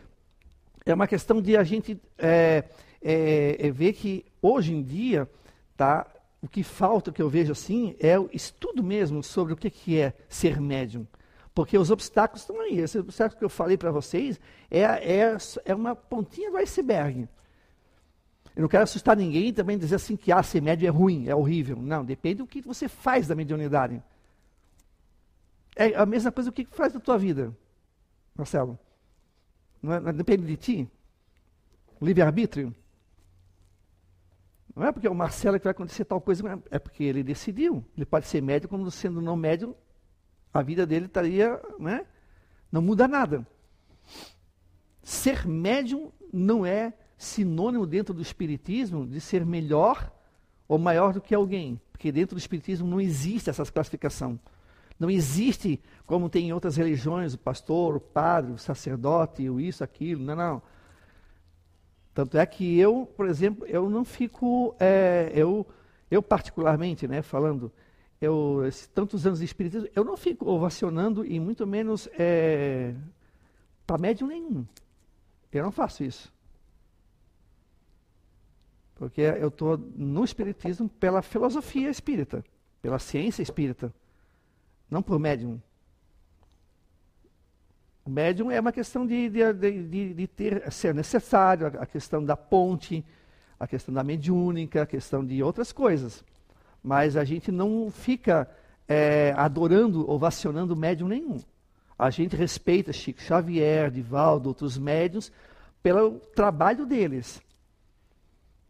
[0.85, 2.65] é uma questão de a gente é,
[3.01, 5.31] é, é ver que, hoje em dia,
[5.77, 6.05] tá,
[6.47, 9.99] o que falta, que eu vejo assim, é o estudo mesmo sobre o que, que
[9.99, 11.05] é ser médium.
[11.53, 12.79] Porque os obstáculos estão aí.
[12.79, 14.39] Esse obstáculo que eu falei para vocês
[14.71, 17.29] é, é, é uma pontinha do iceberg.
[18.55, 21.29] Eu não quero assustar ninguém e também dizer assim que ah, ser médium é ruim,
[21.29, 21.77] é horrível.
[21.77, 24.01] Não, depende do que você faz da mediunidade.
[25.75, 27.53] É a mesma coisa que faz da tua vida,
[28.37, 28.79] Marcelo.
[29.83, 30.89] Não, é, não depende de ti?
[32.01, 32.73] Livre-arbítrio?
[34.77, 37.83] Não é porque é o Marcelo que vai acontecer tal coisa, é porque ele decidiu.
[37.97, 39.75] Ele pode ser médium, como sendo não médium,
[40.53, 42.05] a vida dele estaria, né?
[42.71, 43.47] Não muda nada.
[45.03, 50.13] Ser médium não é sinônimo dentro do espiritismo de ser melhor
[50.69, 54.39] ou maior do que alguém, porque dentro do espiritismo não existe essa classificação.
[54.99, 59.83] Não existe, como tem em outras religiões, o pastor, o padre, o sacerdote, o isso,
[59.83, 60.23] aquilo.
[60.23, 60.63] Não, não.
[62.17, 65.67] Tanto é que eu, por exemplo, eu não fico, é, eu,
[66.11, 67.71] eu particularmente, né, falando,
[68.19, 68.63] eu,
[68.95, 72.95] tantos anos de espiritismo, eu não fico ovacionando e muito menos é,
[73.87, 74.65] para médium nenhum.
[75.53, 76.33] Eu não faço isso.
[78.95, 82.43] Porque eu estou no espiritismo pela filosofia espírita,
[82.81, 83.93] pela ciência espírita
[84.91, 85.61] não por médium.
[88.07, 92.37] O médium é uma questão de, de, de, de ter, ser necessário, a, questão da
[92.37, 93.05] ponte,
[93.59, 96.25] a questão da mediúnica, a questão de outras coisas.
[96.81, 98.49] Mas a gente não fica
[98.87, 101.41] é, adorando, ovacionando médium nenhum.
[101.99, 105.33] A gente respeita Chico Xavier, Divaldo, outros médiums,
[105.83, 107.43] pelo trabalho deles.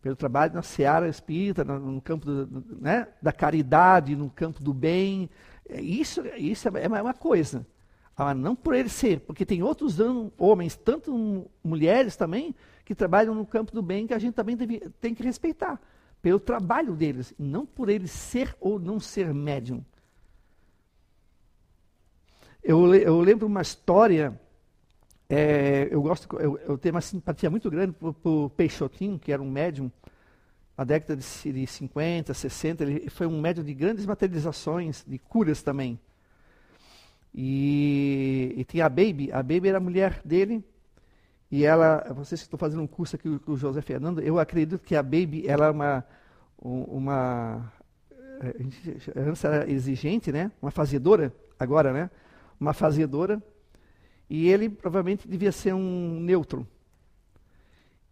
[0.01, 5.29] Pelo trabalho na seara espírita, no, campo do, né, da caridade, no campo do bem,
[5.69, 7.67] é, isso, isso é uma coisa.
[8.17, 9.99] Ah, não por ele ser, porque tem outros
[10.39, 14.81] homens, tanto mulheres também, que trabalham no campo do bem que a gente também deve,
[15.01, 15.79] tem que respeitar.
[16.23, 19.85] Pelo trabalho deles, não por ele ser ou não ser médium.
[22.63, 24.41] Eu, eu lembro uma história,
[25.29, 29.43] é, eu gosto, eu, eu, tenho uma simpatia muito grande por, por Peixotinho, que era
[29.43, 29.93] um médium,
[30.77, 35.63] na década de, de 50, 60, ele foi um médium de grandes materializações, de curas
[35.63, 36.01] também.
[37.37, 40.65] E, e tinha a Baby, a Baby era a mulher dele,
[41.51, 44.79] e ela, vocês que estão fazendo um curso aqui com o José Fernando, eu acredito
[44.79, 46.05] que a Baby ela é uma,
[46.59, 47.73] uma
[49.17, 50.51] antes era exigente, né?
[50.61, 52.11] Uma fazedora, agora, né?
[52.59, 53.43] Uma fazedora.
[54.29, 56.67] E ele provavelmente devia ser um neutro.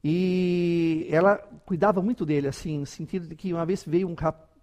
[0.02, 4.53] E ela cuidava muito dele, assim, no sentido de que uma vez veio um rapaz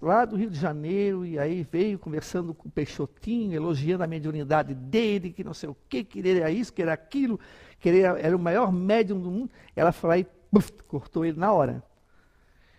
[0.00, 4.74] lá do Rio de Janeiro, e aí veio conversando com o Peixotinho, elogiando a mediunidade
[4.74, 7.38] dele, que não sei o quê, que ele era isso, que era aquilo,
[7.78, 9.50] que ele era, o maior médium do mundo.
[9.74, 11.82] Ela foi lá e puff, cortou ele na hora.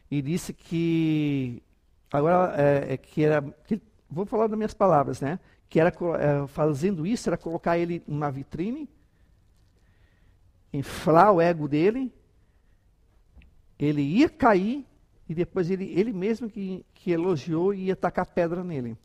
[0.09, 1.61] E disse que,
[2.11, 5.39] agora, é, é que era, que, vou falar das minhas palavras, né?
[5.69, 8.89] Que era, é, fazendo isso, era colocar ele numa vitrine,
[10.73, 12.13] inflar o ego dele,
[13.77, 14.85] ele ia cair
[15.31, 18.97] e depois ele, ele mesmo que, que elogiou ia tacar pedra nele.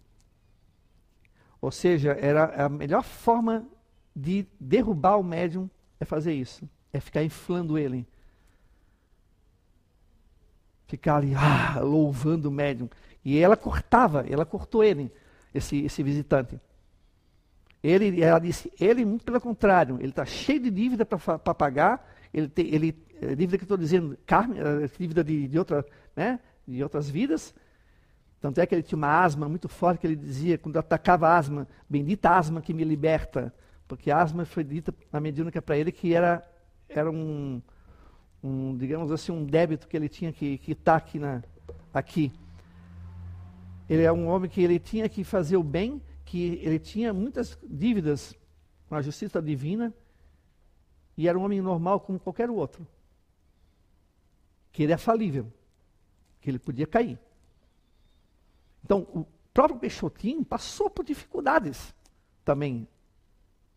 [1.61, 3.65] Ou seja, era a melhor forma
[4.15, 8.05] de derrubar o médium é fazer isso, é ficar inflando ele.
[10.89, 12.91] Ficar ali, ah, louvando o médium.
[13.25, 15.13] E ela cortava, ela cortou ele,
[15.55, 16.61] esse, esse visitante.
[17.85, 22.51] Ele, ela disse, ele, muito pelo contrário, ele está cheio de dívida para pagar, ele
[22.57, 25.85] ele, é, dívida que estou dizendo, carne, é, dívida de, de, outra,
[26.17, 27.55] né, de outras vidas.
[28.41, 31.37] Tanto é que ele tinha uma asma muito forte que ele dizia, quando atacava a
[31.37, 33.55] asma, bendita asma que me liberta.
[33.87, 36.45] Porque a asma foi dita na mediúnica para ele que era,
[36.89, 37.63] era um,
[38.43, 41.43] um, digamos assim, um débito que ele tinha que quitar aqui, na,
[41.93, 42.33] aqui.
[43.89, 47.57] Ele é um homem que ele tinha que fazer o bem que ele tinha muitas
[47.63, 48.35] dívidas
[48.89, 49.95] com a justiça divina
[51.17, 52.87] e era um homem normal como qualquer outro.
[54.73, 55.51] que ele é falível,
[56.41, 57.19] que ele podia cair.
[58.85, 61.95] Então, o próprio Peixotinho passou por dificuldades
[62.45, 62.87] também.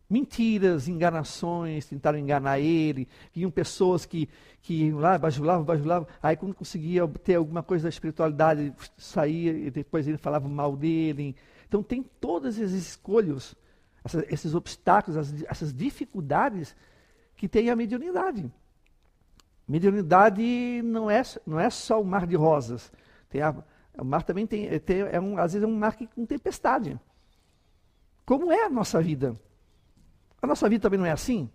[0.10, 3.08] Mentiras, enganações, tentaram enganar ele.
[3.34, 4.28] Vinham pessoas que,
[4.62, 6.08] que lá, bajulavam, bajulavam.
[6.22, 11.36] Aí, quando conseguia obter alguma coisa da espiritualidade, saía e depois ele falava mal dele.
[11.68, 13.56] Então, tem todas essas escolhas,
[14.04, 16.76] essas, esses obstáculos, essas dificuldades
[17.36, 18.52] que tem a mediunidade.
[19.70, 22.92] Mediunidade não é, não é só o mar de rosas.
[23.30, 23.54] Tem a,
[23.96, 27.00] o mar também tem, tem é um, às vezes é um mar com tempestade.
[28.26, 29.40] Como é a nossa vida?
[30.42, 31.48] A nossa vida também não é assim?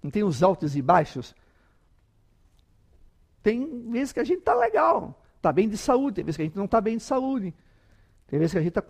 [0.00, 1.34] Não tem os altos e baixos?
[3.42, 6.44] Tem vezes que a gente está legal, está bem de saúde, tem vezes que a
[6.44, 7.52] gente não está bem de saúde.
[8.28, 8.82] Tem vezes que a gente está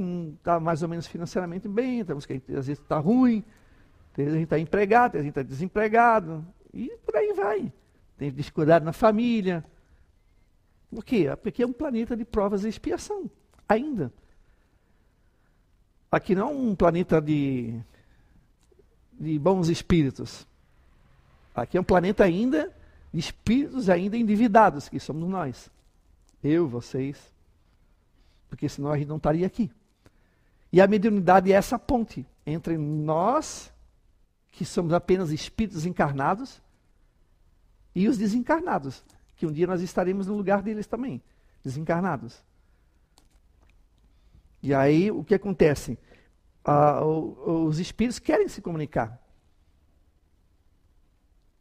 [0.42, 3.42] tá mais ou menos financeiramente bem, tem vezes que a gente, às vezes está ruim,
[4.12, 6.90] tem vezes que a gente está empregado, tem vezes que a gente está desempregado, e
[7.06, 7.72] por aí vai
[8.16, 9.64] tem dificuldade na família.
[10.90, 11.26] Por quê?
[11.42, 13.30] Porque é um planeta de provas e expiação,
[13.68, 14.12] ainda.
[16.10, 17.78] Aqui não é um planeta de,
[19.12, 20.46] de bons espíritos.
[21.54, 22.72] Aqui é um planeta ainda
[23.12, 25.70] de espíritos ainda endividados, que somos nós.
[26.42, 27.18] Eu, vocês.
[28.48, 29.70] Porque senão a gente não estaria aqui.
[30.72, 33.72] E a mediunidade é essa ponte entre nós,
[34.52, 36.62] que somos apenas espíritos encarnados,
[37.96, 39.02] e os desencarnados,
[39.36, 41.22] que um dia nós estaremos no lugar deles também,
[41.64, 42.44] desencarnados.
[44.62, 45.98] E aí o que acontece?
[46.62, 49.18] Ah, os espíritos querem se comunicar.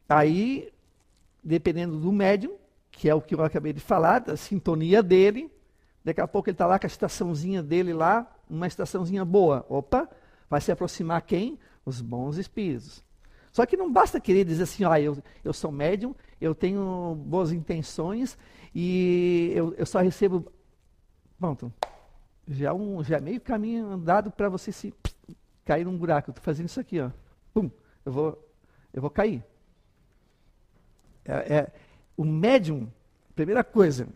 [0.06, 0.70] Aí,
[1.42, 2.54] dependendo do médium,
[2.90, 5.50] que é o que eu acabei de falar, da sintonia dele,
[6.04, 9.64] daqui a pouco ele está lá com a estaçãozinha dele lá, uma estaçãozinha boa.
[9.70, 10.06] Opa,
[10.50, 11.58] vai se aproximar quem?
[11.82, 13.02] Os bons espíritos.
[13.56, 17.52] Só que não basta querer dizer assim, ó, eu, eu sou médium, eu tenho boas
[17.52, 18.36] intenções
[18.74, 20.52] e eu, eu só recebo.
[21.38, 21.72] Pronto.
[22.46, 24.94] Já, um, já é meio caminho andado para você se
[25.64, 26.30] cair num buraco.
[26.30, 27.10] Eu estou fazendo isso aqui, ó.
[27.52, 27.70] Pum,
[28.04, 28.50] eu vou,
[28.92, 29.42] eu vou cair.
[31.24, 31.72] É, é,
[32.16, 32.88] o médium,
[33.34, 34.08] primeira coisa,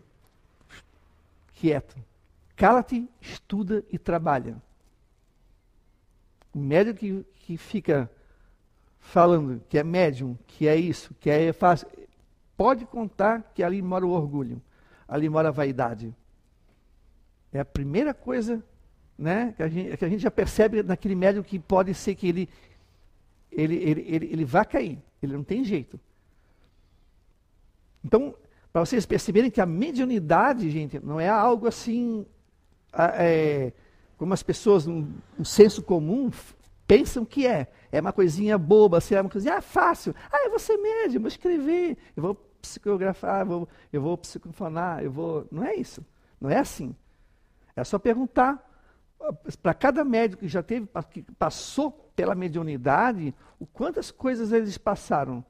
[1.53, 1.95] quieto.
[2.55, 4.61] Cala-te, estuda e trabalha.
[6.53, 8.09] O médium que, que fica
[8.99, 11.87] falando que é médium, que é isso, que é fácil,
[12.61, 14.61] pode contar que ali mora o orgulho,
[15.07, 16.15] ali mora a vaidade.
[17.51, 18.63] É a primeira coisa
[19.17, 22.27] né, que, a gente, que a gente já percebe naquele médium que pode ser que
[22.27, 22.47] ele,
[23.51, 25.99] ele, ele, ele, ele vá cair, ele não tem jeito.
[28.05, 28.35] Então,
[28.71, 32.27] para vocês perceberem que a mediunidade, gente, não é algo assim,
[32.93, 33.73] é,
[34.19, 35.07] como as pessoas, um,
[35.39, 36.29] um senso comum,
[36.85, 37.71] pensam que é.
[37.91, 40.13] É uma coisinha boba, assim, é uma coisinha ah, fácil.
[40.31, 45.11] Ah, eu vou ser médium, vou escrever, eu vou psicografar, vou, eu vou psicofonar, eu
[45.11, 45.47] vou.
[45.51, 46.05] Não é isso.
[46.39, 46.95] Não é assim.
[47.75, 48.67] É só perguntar
[49.61, 55.43] para cada médico que já teve, que passou pela mediunidade, o quantas coisas eles passaram.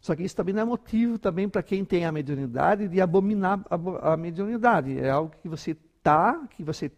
[0.00, 3.60] Só que isso também não é motivo também para quem tem a mediunidade de abominar
[3.68, 4.98] a, a mediunidade.
[4.98, 6.90] É algo que você está, que você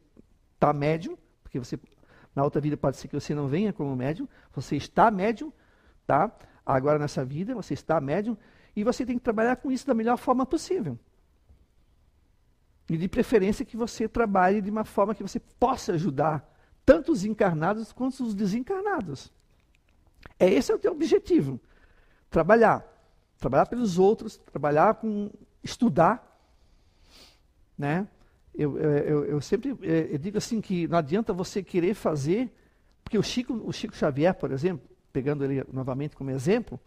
[0.55, 1.79] está médium, porque você
[2.35, 5.53] na outra vida pode ser que você não venha como médium, você está médium,
[6.07, 6.33] tá?
[6.65, 8.37] Agora nessa vida você está médium
[8.75, 10.99] e você tem que trabalhar com isso da melhor forma possível.
[12.89, 16.49] E de preferência que você trabalhe de uma forma que você possa ajudar
[16.85, 19.33] tanto os encarnados quanto os desencarnados.
[20.39, 21.61] É esse é o teu objetivo.
[22.31, 22.87] Trabalhar.
[23.39, 25.31] Trabalhar pelos outros, trabalhar com
[25.63, 26.29] estudar,
[27.77, 28.07] né?
[28.55, 32.53] Eu, eu, eu sempre é, eu digo assim que não adianta você querer fazer,
[33.03, 36.81] porque o Chico, o Chico Xavier, por exemplo, pegando ele novamente como exemplo,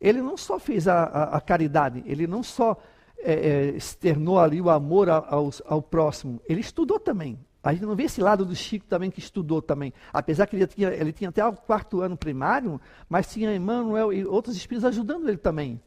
[0.00, 2.80] ele não só fez a, a, a caridade, ele não só
[3.18, 7.38] é, é, externou ali o amor ao, ao, próximo, ele estudou também.
[7.62, 9.92] A gente não vê esse lado do Chico também que estudou também.
[10.10, 14.24] Apesar que ele tinha, ele tinha até o quarto ano primário, mas tinha Emmanuel e
[14.24, 15.78] outros espíritos ajudando ele também.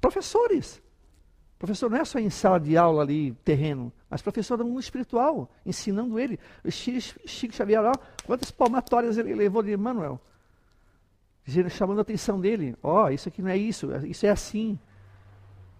[0.00, 0.80] Professores.
[1.58, 5.50] Professor não é só em sala de aula ali, terreno, mas professor do mundo espiritual,
[5.66, 6.40] ensinando ele.
[6.64, 7.92] O Chico Xavier, ó,
[8.24, 10.18] quantas palmatórias ele levou de Emmanuel?
[11.70, 12.76] Chamando a atenção dele.
[12.82, 14.78] Ó, oh, isso aqui não é isso, isso é assim.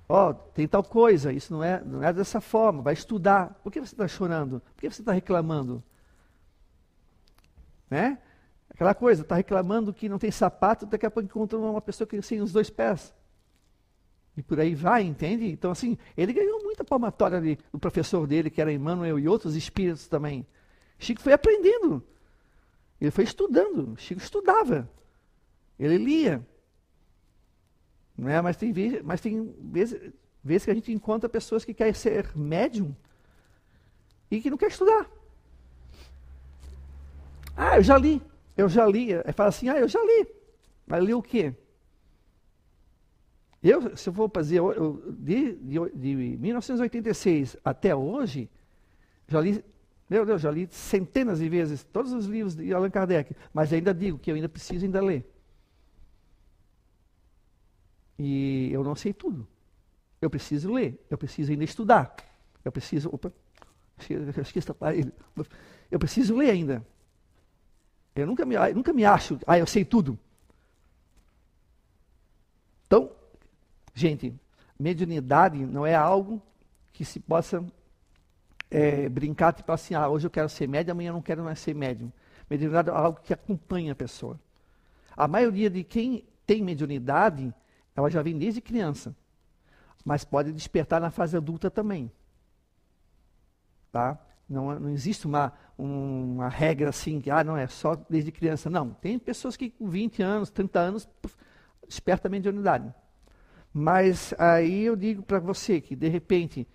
[0.09, 3.61] Ó, oh, tem tal coisa, isso não é, não é dessa forma, vai estudar.
[3.63, 4.61] Por que você está chorando?
[4.75, 5.83] Por que você está reclamando?
[7.89, 8.19] Né?
[8.69, 12.19] Aquela coisa, está reclamando que não tem sapato, daqui a pouco encontra uma pessoa que
[12.21, 13.15] tem os dois pés.
[14.37, 15.47] E por aí vai, entende?
[15.51, 19.55] Então, assim, ele ganhou muita palmatória ali do professor dele, que era Emmanuel, e outros
[19.55, 20.47] espíritos também.
[20.99, 22.03] Chico foi aprendendo.
[23.01, 23.95] Ele foi estudando.
[23.97, 24.89] Chico estudava.
[25.81, 26.47] Ele lia.
[28.16, 28.41] Não é?
[28.43, 30.12] Mas tem, mas tem vezes,
[30.45, 32.95] vezes que a gente encontra pessoas que querem ser médium
[34.31, 35.11] e que não quer estudar.
[37.57, 38.20] Ah, eu já li.
[38.57, 39.14] Eu já li.
[39.14, 40.26] Aí fala assim, ah, eu já li.
[40.87, 41.55] Mas li o quê?
[43.62, 48.51] Eu, se eu for fazer, eu, de, de, de 1986 até hoje,
[49.28, 49.64] já li,
[50.09, 53.95] meu Deus, já li centenas de vezes todos os livros de Allan Kardec, mas ainda
[53.95, 55.30] digo que eu ainda preciso ainda ler.
[58.23, 59.49] E eu não sei tudo.
[60.21, 62.14] Eu preciso ler, eu preciso ainda estudar.
[62.62, 63.09] Eu preciso.
[63.11, 63.33] Opa,
[64.43, 65.11] esqueci aparelho.
[65.91, 66.87] Eu preciso ler ainda.
[68.14, 70.18] Eu nunca me, nunca me acho, ah, eu sei tudo.
[72.87, 73.11] Então,
[73.95, 74.35] gente,
[74.79, 76.43] mediunidade não é algo
[76.93, 77.64] que se possa
[78.71, 81.59] é, brincar, tipo assim, ah, hoje eu quero ser médium, amanhã eu não quero mais
[81.59, 82.12] ser médium.
[82.51, 84.39] Mediunidade é algo que acompanha a pessoa.
[85.16, 87.55] A maioria de quem tem mediunidade,
[88.01, 89.14] ela já vem desde criança,
[90.05, 92.11] mas pode despertar na fase adulta também.
[93.92, 94.18] Tá?
[94.48, 98.68] Não, não existe uma, uma regra assim, que ah, não é só desde criança.
[98.68, 101.09] Não, tem pessoas que com 20 anos, 30 anos,
[101.86, 102.92] despertam a mediunidade.
[103.72, 106.66] Mas aí eu digo para você que, de repente,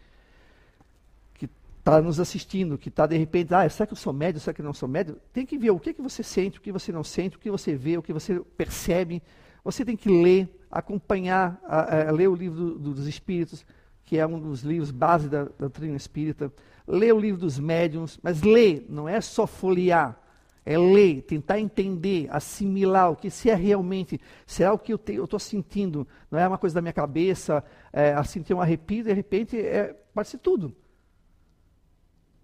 [1.34, 1.50] que
[1.80, 4.62] está nos assistindo, que está de repente, ah, será que eu sou médio, será que
[4.62, 5.20] eu não sou médio?
[5.34, 7.52] Tem que ver o que, que você sente, o que você não sente, o que
[7.52, 9.22] você vê, o que você percebe.
[9.66, 10.50] Você tem que ler,
[10.80, 13.66] acompanhar, a, a, ler o livro do, dos Espíritos,
[14.04, 16.52] que é um dos livros base da, da doutrina espírita
[16.88, 20.20] ler o livro dos médiuns, mas ler não é só folhear,
[20.66, 25.40] é ler, tentar entender, assimilar o que se é realmente, será o que eu estou
[25.40, 29.58] sentindo, não é uma coisa da minha cabeça, é, assim tem um arrepio, de repente
[29.58, 30.76] é, pode ser tudo.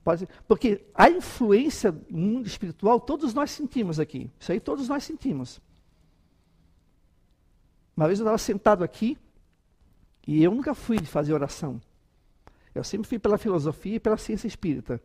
[0.04, 4.88] Pode ser, porque a influência do mundo espiritual todos nós sentimos aqui, isso aí todos
[4.88, 5.62] nós sentimos.
[8.02, 9.16] Uma vez eu estava sentado aqui,
[10.26, 11.80] e eu nunca fui de fazer oração.
[12.74, 15.00] Eu sempre fui pela filosofia e pela ciência espírita.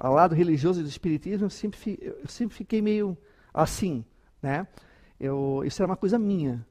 [0.00, 3.18] Ao lado religioso do espiritismo, eu sempre, eu sempre fiquei meio
[3.52, 4.02] assim,
[4.40, 4.66] né?
[5.20, 6.66] Eu, isso era uma coisa minha,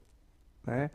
[0.66, 0.90] né?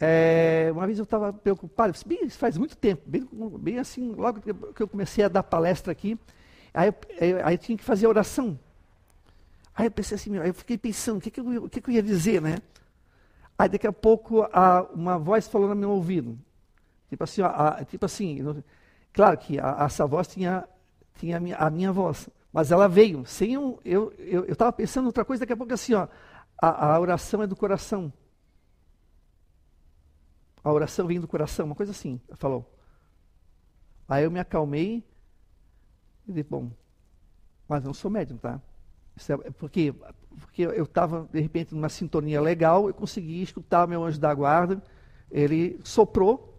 [0.00, 3.24] É, uma vez eu estava preocupado, bem, faz muito tempo, bem,
[3.60, 6.18] bem, assim, logo que eu comecei a dar palestra aqui,
[6.74, 6.88] aí
[7.20, 8.58] eu, aí eu tinha que fazer oração.
[9.72, 11.94] Aí eu pensei assim, eu fiquei pensando, o que, que, eu, o que, que eu
[11.94, 12.56] ia dizer, né?
[13.62, 14.44] Aí daqui a pouco
[14.92, 16.36] uma voz falou no meu ouvido,
[17.08, 18.64] Tipo assim, a, tipo assim
[19.12, 20.68] claro que a, essa voz tinha,
[21.14, 23.78] tinha a minha, a, minha, voz, mas ela veio sem um.
[23.84, 24.12] Eu
[24.48, 26.08] estava eu, eu pensando outra coisa, daqui a pouco assim, ó,
[26.60, 28.12] a, a oração é do coração.
[30.64, 32.68] A oração vem do coração, uma coisa assim, falou.
[34.08, 35.04] Aí eu me acalmei
[36.26, 36.72] e disse, bom,
[37.68, 38.60] mas não sou médium, tá?
[39.16, 39.94] Isso é, porque,
[40.38, 44.82] porque eu estava, de repente, numa sintonia legal, eu consegui escutar meu anjo da guarda,
[45.30, 46.52] ele soprou,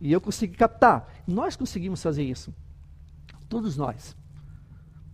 [0.00, 1.22] e eu consegui captar.
[1.26, 2.54] Nós conseguimos fazer isso.
[3.48, 4.16] Todos nós.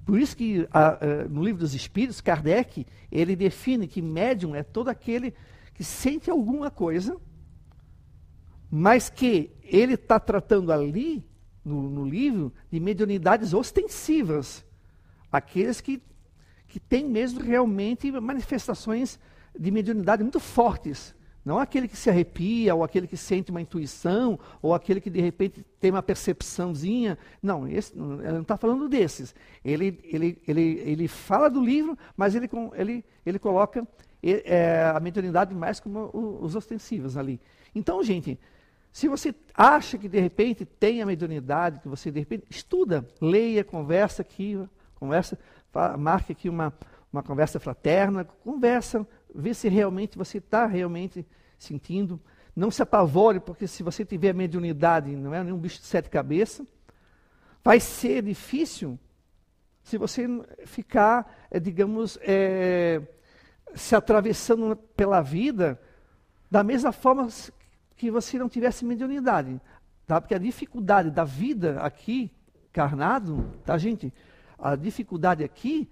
[0.04, 4.62] Por isso que a, a, no livro dos Espíritos, Kardec, ele define que médium é
[4.62, 5.34] todo aquele
[5.74, 7.16] que sente alguma coisa,
[8.70, 11.24] mas que ele está tratando ali,
[11.64, 14.64] no, no, livro, de mediunidades ostensivas.
[15.30, 16.02] Aqueles que,
[16.70, 19.18] que têm mesmo realmente manifestações
[19.58, 21.14] de mediunidade muito fortes.
[21.44, 25.20] Não aquele que se arrepia, ou aquele que sente uma intuição, ou aquele que de
[25.20, 27.18] repente tem uma percepçãozinha.
[27.42, 29.34] Não, esse, ele não está falando desses.
[29.64, 33.86] Ele, ele, ele, ele fala do livro, mas ele, ele, ele coloca
[34.22, 36.10] é, a mediunidade mais como
[36.40, 37.40] os ostensivos ali.
[37.74, 38.38] Então, gente,
[38.92, 43.64] se você acha que de repente tem a mediunidade, que você de repente estuda, leia,
[43.64, 44.58] conversa aqui,
[44.96, 45.38] conversa,
[45.98, 46.72] marque aqui uma,
[47.12, 51.26] uma conversa fraterna, conversa, vê se realmente você está realmente
[51.58, 52.20] sentindo.
[52.54, 56.66] Não se apavore, porque se você tiver mediunidade, não é nenhum bicho de sete cabeças,
[57.62, 58.98] vai ser difícil
[59.82, 60.26] se você
[60.66, 63.00] ficar, é, digamos, é,
[63.74, 65.80] se atravessando pela vida
[66.50, 67.28] da mesma forma
[67.96, 69.60] que você não tivesse mediunidade.
[70.06, 70.20] Tá?
[70.20, 72.30] Porque a dificuldade da vida aqui,
[72.72, 74.12] carnado, tá, gente?
[74.60, 75.88] A dificuldade aqui,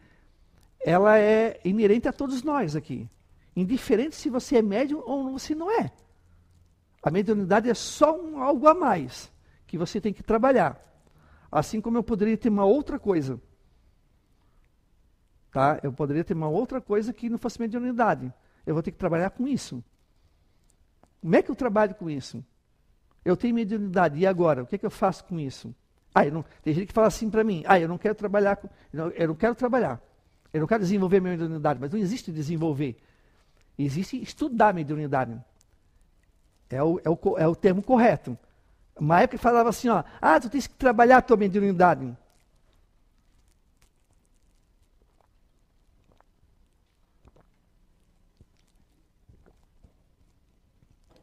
[0.80, 3.08] ela é inerente a todos nós aqui.
[3.56, 5.90] Indiferente se você é médium ou se não é.
[7.02, 9.32] A mediunidade é só um algo a mais
[9.66, 10.80] que você tem que trabalhar.
[11.50, 13.40] Assim como eu poderia ter uma outra coisa.
[15.50, 15.80] Tá?
[15.82, 18.32] Eu poderia ter uma outra coisa que não fosse mediunidade.
[18.66, 19.82] Eu vou ter que trabalhar com isso.
[21.20, 22.44] Como é que eu trabalho com isso?
[23.24, 24.62] Eu tenho mediunidade, e agora?
[24.62, 25.74] O que, é que eu faço com isso?
[26.18, 28.68] Ah, não, tem gente que fala assim para mim, ah, eu não quero trabalhar, com,
[28.92, 30.02] eu não quero trabalhar,
[30.52, 33.00] eu não quero desenvolver minha mediunidade, mas não existe desenvolver.
[33.78, 35.40] Existe estudar mediunidade.
[36.68, 38.36] É o, é o, é o termo correto.
[38.96, 42.12] Uma época falava assim, ó, ah, tu tens que trabalhar a tua mediunidade.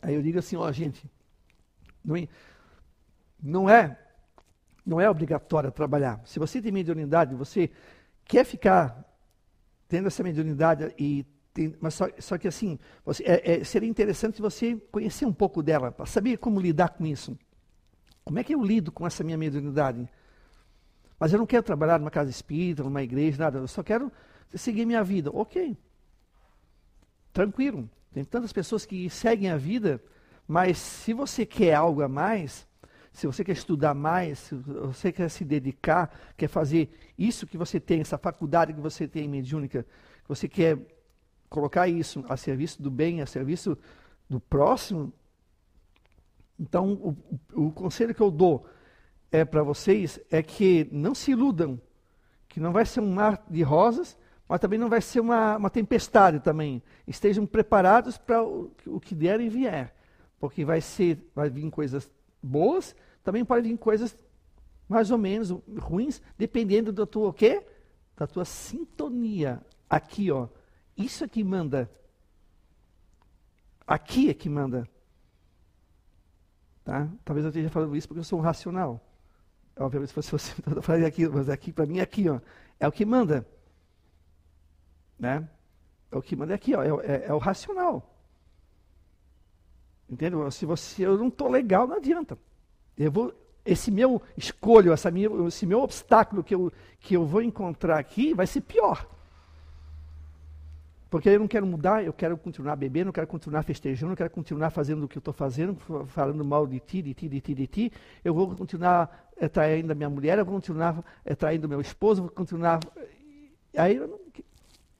[0.02, 1.04] Aí eu digo assim, ó, gente,
[2.02, 2.28] não é,
[3.44, 4.05] não é,
[4.86, 6.22] não é obrigatório trabalhar.
[6.26, 7.72] Se você tem mediunidade, você
[8.24, 9.04] quer ficar
[9.88, 14.42] tendo essa mediunidade e tem, mas só, só, que assim, você, é, é, seria interessante
[14.42, 17.38] você conhecer um pouco dela, para saber como lidar com isso.
[18.26, 20.10] Como é que eu lido com essa minha mediunidade?
[21.18, 23.60] Mas eu não quero trabalhar numa casa espírita, numa igreja, nada.
[23.60, 24.12] Eu só quero
[24.54, 25.30] seguir minha vida.
[25.32, 25.78] Ok.
[27.32, 27.90] Tranquilo.
[28.12, 30.04] Tem tantas pessoas que seguem a vida,
[30.48, 32.68] mas se você quer algo a mais,
[33.16, 37.80] se você quer estudar mais, se você quer se dedicar, quer fazer isso que você
[37.80, 40.78] tem, essa faculdade que você tem mediúnica, que você quer
[41.50, 43.78] colocar isso a serviço do bem, a serviço
[44.30, 45.14] do próximo,
[46.60, 47.18] então o,
[47.54, 48.66] o, o conselho que eu dou
[49.32, 51.80] é para vocês é que não se iludam,
[52.50, 55.70] que não vai ser um mar de rosas, mas também não vai ser uma, uma
[55.70, 56.84] tempestade também.
[57.08, 59.96] Estejam preparados para o, o que der e vier,
[60.38, 62.12] porque vai ser, vai vir coisas
[62.42, 64.18] boas, também pode vir coisas
[64.88, 67.66] mais ou menos ruins, dependendo da tua o quê?
[68.16, 69.62] Da tua sintonia.
[69.90, 70.48] Aqui, ó,
[70.96, 71.90] isso é que manda.
[73.86, 74.88] Aqui é que manda.
[76.84, 77.10] Tá?
[77.24, 79.02] Talvez eu esteja falando isso porque eu sou um racional.
[79.78, 82.40] Obviamente, se fosse você, eu falaria aquilo, mas aqui, para mim, é aqui, ó,
[82.80, 83.46] é o que manda.
[85.18, 85.48] Né?
[86.12, 88.15] É o que manda é aqui, ó, é, é, é o racional.
[90.10, 90.50] Entendeu?
[90.52, 92.38] Se você, eu não estou legal, não adianta.
[92.98, 93.34] Eu vou,
[93.66, 98.34] esse meu escolho, essa minha, esse meu obstáculo que eu, que eu vou encontrar aqui
[98.34, 99.08] vai ser pior.
[101.10, 104.30] Porque eu não quero mudar, eu quero continuar bebendo, eu quero continuar festejando, eu quero
[104.30, 105.76] continuar fazendo o que eu estou fazendo,
[106.08, 107.94] falando mal de ti, de ti, de ti, de ti.
[108.24, 112.24] Eu vou continuar é, traindo a minha mulher, eu vou continuar é, traindo meu esposo,
[112.24, 112.80] vou continuar.
[113.78, 114.02] Aí,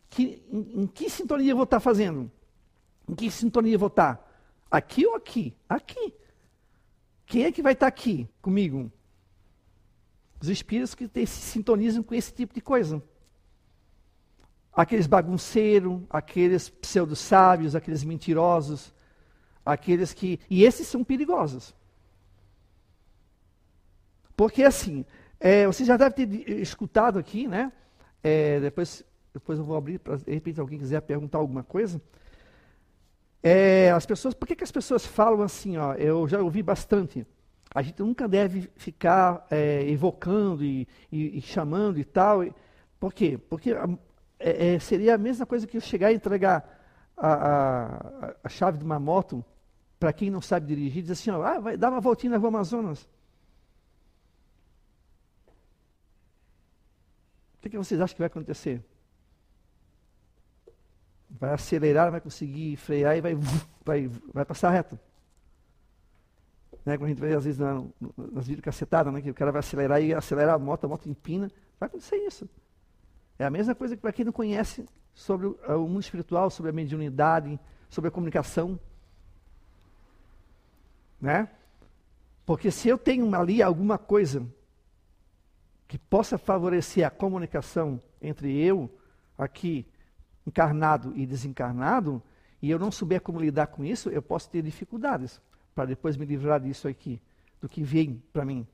[0.10, 2.32] que, em, em, que sintonia eu vou estar tá fazendo?
[3.10, 4.25] Em que sintonia eu vou estar?
[4.78, 5.56] Aqui ou aqui?
[5.70, 6.14] Aqui.
[7.26, 8.92] Quem é que vai estar aqui comigo?
[10.42, 13.02] Os espíritos que se sintonizam com esse tipo de coisa
[14.76, 18.94] aqueles bagunceiros, aqueles pseudo-sábios, aqueles mentirosos,
[19.66, 20.40] aqueles que.
[20.50, 21.74] E esses são perigosos.
[24.36, 25.06] Porque assim,
[25.40, 27.72] é, você já deve ter escutado aqui, né?
[28.22, 29.04] É, depois,
[29.34, 32.02] depois eu vou abrir para, de repente, alguém quiser perguntar alguma coisa.
[33.48, 35.78] É, as pessoas, por que, que as pessoas falam assim?
[35.78, 37.28] Ó, eu já ouvi bastante.
[37.76, 42.44] A gente nunca deve ficar é, evocando e, e, e, chamando e tal.
[43.00, 43.38] Por quê?
[43.38, 43.72] Porque
[44.40, 46.68] é, é, seria a mesma coisa que eu chegar e entregar
[47.16, 49.46] a, a, a chave de uma moto
[50.00, 52.48] para quem não sabe dirigir, dizer assim, ó, ah, vai dar uma voltinha na rua
[52.48, 53.08] Amazonas.
[57.54, 58.84] O que, que vocês acham que vai acontecer?
[61.40, 63.36] Vai acelerar, vai conseguir frear e vai,
[63.84, 64.98] vai, vai passar reto.
[66.86, 67.84] Né, quando a gente vê, às vezes, na,
[68.32, 71.10] nas vídeos cacetadas, né, que o cara vai acelerar e acelerar a moto, a moto
[71.10, 72.48] empina, vai acontecer isso.
[73.40, 76.70] É a mesma coisa que para quem não conhece sobre o, o mundo espiritual, sobre
[76.70, 77.60] a mediunidade,
[77.90, 78.80] sobre a comunicação.
[81.20, 81.50] Né?
[82.46, 84.46] Porque se eu tenho ali alguma coisa
[85.88, 88.90] que possa favorecer a comunicação entre eu,
[89.38, 89.88] aqui,
[90.46, 92.22] encarnado e desencarnado,
[92.62, 95.42] e eu não souber como lidar com isso, eu posso ter dificuldades
[95.74, 97.22] para depois me livrar disso aqui,
[97.60, 98.66] do que vem para mim.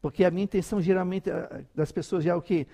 [0.00, 1.30] Porque a minha intenção geralmente
[1.74, 2.66] das pessoas já é o quê?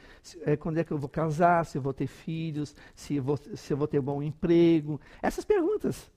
[0.43, 3.37] É quando é que eu vou casar, se eu vou ter filhos, se eu vou,
[3.37, 5.01] se eu vou ter bom emprego.
[5.22, 6.11] Essas perguntas.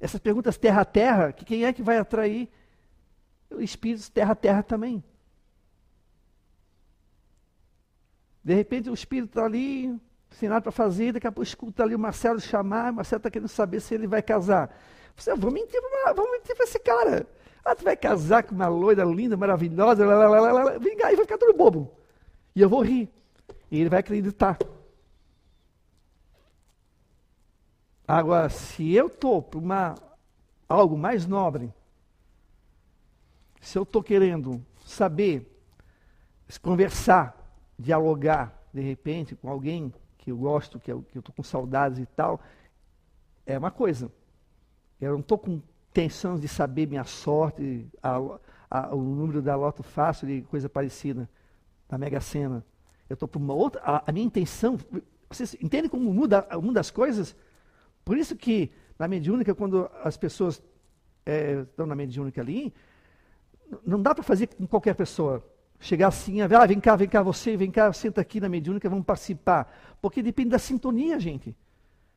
[0.00, 2.50] Essas perguntas terra a terra, que quem é que vai atrair
[3.58, 5.02] espíritos terra a terra também?
[8.44, 9.98] De repente o espírito está ali,
[10.30, 13.30] sem nada para fazer, daqui a pouco escuta ali o Marcelo chamar, o Marcelo está
[13.30, 14.74] querendo saber se ele vai casar.
[15.16, 15.80] Você, vou mentir
[16.54, 17.26] para esse cara.
[17.64, 21.12] Ah, tu vai casar com uma loira linda, maravilhosa, lá, lá, lá, lá, vem cá,
[21.12, 21.92] e vai ficar todo bobo.
[22.54, 23.10] E eu vou rir.
[23.70, 24.56] E ele vai acreditar.
[28.06, 29.96] Agora, se eu estou para
[30.66, 31.74] algo mais nobre,
[33.60, 35.46] se eu estou querendo saber,
[36.62, 37.36] conversar,
[37.78, 39.92] dialogar, de repente, com alguém
[40.28, 42.40] que eu gosto, que eu estou com saudades e tal,
[43.46, 44.12] é uma coisa.
[45.00, 48.18] Eu não estou com intenção de saber minha sorte, a,
[48.70, 51.28] a, o número da loto fácil e coisa parecida,
[51.88, 52.62] da Mega Sena.
[53.08, 53.80] Eu estou para uma outra.
[53.82, 54.78] A, a, minha intenção.
[55.30, 57.34] Vocês entendem como muda, muda as coisas?
[58.04, 60.62] Por isso que na mediúnica, quando as pessoas
[61.24, 62.74] é, estão na mediúnica ali,
[63.84, 65.42] não dá para fazer com qualquer pessoa.
[65.80, 69.04] Chegar assim, ah, vem cá, vem cá você, vem cá, senta aqui na mediúnica, vamos
[69.04, 69.72] participar.
[70.02, 71.54] Porque depende da sintonia, gente.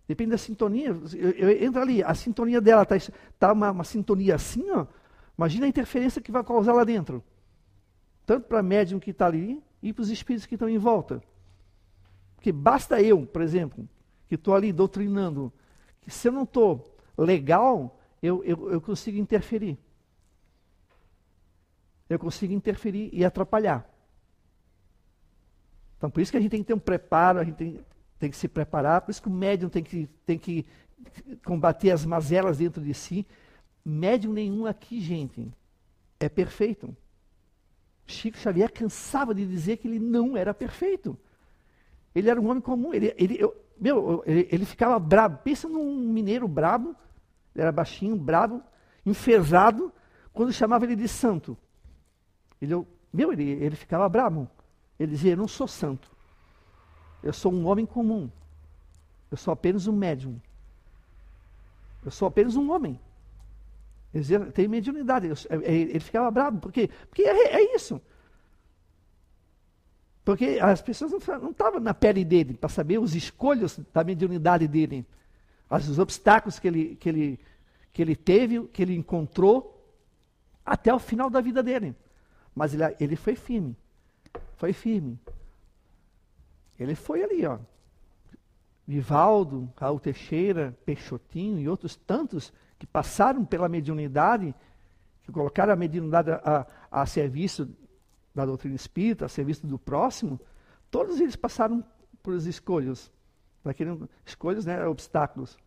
[0.07, 0.97] Depende da sintonia.
[1.13, 4.87] Eu, eu entro ali, a sintonia dela está tá uma, uma, sintonia assim, ó.
[5.37, 7.23] Imagina a interferência que vai causar lá dentro.
[8.25, 11.21] Tanto para a médium que está ali e para os espíritos que estão em volta.
[12.35, 13.87] Porque basta eu, por exemplo,
[14.27, 15.53] que estou ali doutrinando,
[16.01, 19.77] que se eu não estou legal, eu, eu, eu consigo interferir
[22.13, 23.87] eu consigo interferir e atrapalhar.
[25.97, 27.79] Então, por isso que a gente tem que ter um preparo, a gente tem,
[28.19, 30.65] tem que se preparar, por isso que o médium tem que, tem que
[31.45, 33.25] combater as mazelas dentro de si.
[33.85, 35.51] Médium nenhum aqui, gente,
[36.19, 36.95] é perfeito.
[38.05, 41.17] Chico Xavier cansava de dizer que ele não era perfeito.
[42.13, 42.93] Ele era um homem comum.
[42.93, 45.37] Ele, ele, eu, meu, ele, ele ficava bravo.
[45.43, 46.95] Pensa num mineiro bravo,
[47.55, 48.61] ele era baixinho, bravo,
[49.05, 49.93] enfesado,
[50.33, 51.57] quando chamava ele de santo.
[52.61, 54.49] Ele, meu, ele, ele ficava bravo.
[54.99, 56.11] Ele dizia: Eu não sou santo.
[57.23, 58.29] Eu sou um homem comum.
[59.29, 60.39] Eu sou apenas um médium.
[62.03, 62.99] Eu sou apenas um homem.
[64.13, 65.27] Ele dizia, tem mediunidade.
[65.49, 66.59] É, ele ficava bravo.
[66.59, 66.89] Por quê?
[67.09, 68.01] Porque é, é isso.
[70.23, 75.05] Porque as pessoas não estavam na pele dele para saber os escolhas da mediunidade dele.
[75.69, 77.39] Os obstáculos que ele, que, ele,
[77.93, 79.77] que ele teve, que ele encontrou,
[80.65, 81.95] até o final da vida dele.
[82.55, 83.75] Mas ele, ele foi firme.
[84.55, 85.19] Foi firme.
[86.79, 87.59] Ele foi ali, ó.
[88.87, 94.53] Vivaldo, Raul Teixeira, Peixotinho e outros tantos que passaram pela mediunidade,
[95.23, 97.69] que colocaram a mediunidade a, a, a serviço
[98.33, 100.39] da doutrina espírita, a serviço do próximo,
[100.89, 101.83] todos eles passaram
[102.21, 103.11] por as escolhas.
[103.63, 105.57] Daqueles, escolhas, né, obstáculos.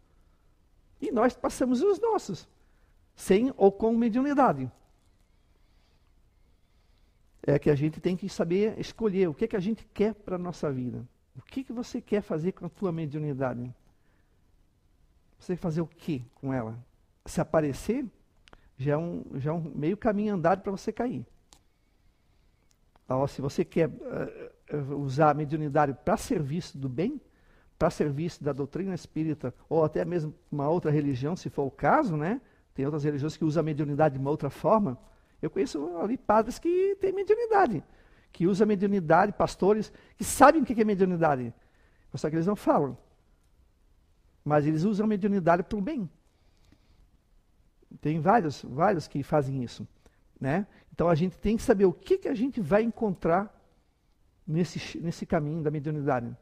[1.01, 2.49] E nós passamos os nossos,
[3.15, 4.71] sem ou com mediunidade
[7.47, 10.37] é que a gente tem que saber escolher o que, que a gente quer para
[10.37, 11.07] a nossa vida.
[11.37, 13.73] O que, que você quer fazer com a tua mediunidade?
[15.39, 16.79] Você quer fazer o que com ela?
[17.27, 18.07] Se aparecer,
[18.79, 21.27] já é um, já é um meio caminho andado para você cair.
[23.05, 27.21] Então, se você quer uh, usar a mediunidade para serviço do bem,
[27.79, 32.17] para serviço da doutrina espírita, ou até mesmo uma outra religião, se for o caso,
[32.17, 32.41] né?
[32.73, 34.99] Tem outras religiões que usam a mediunidade de uma outra forma
[35.45, 37.85] eu conheço ali padres que têm mediunidade,
[38.33, 41.53] que usam mediunidade, pastores que sabem o que é mediunidade,
[42.15, 42.97] só que eles não falam.
[44.43, 46.09] Mas eles usam mediunidade para o bem.
[48.01, 49.87] Tem vários, vários que fazem isso.
[50.41, 50.67] Né?
[50.93, 53.55] Então a gente tem que saber o que, que a gente vai encontrar
[54.47, 56.35] nesse, nesse caminho da mediunidade.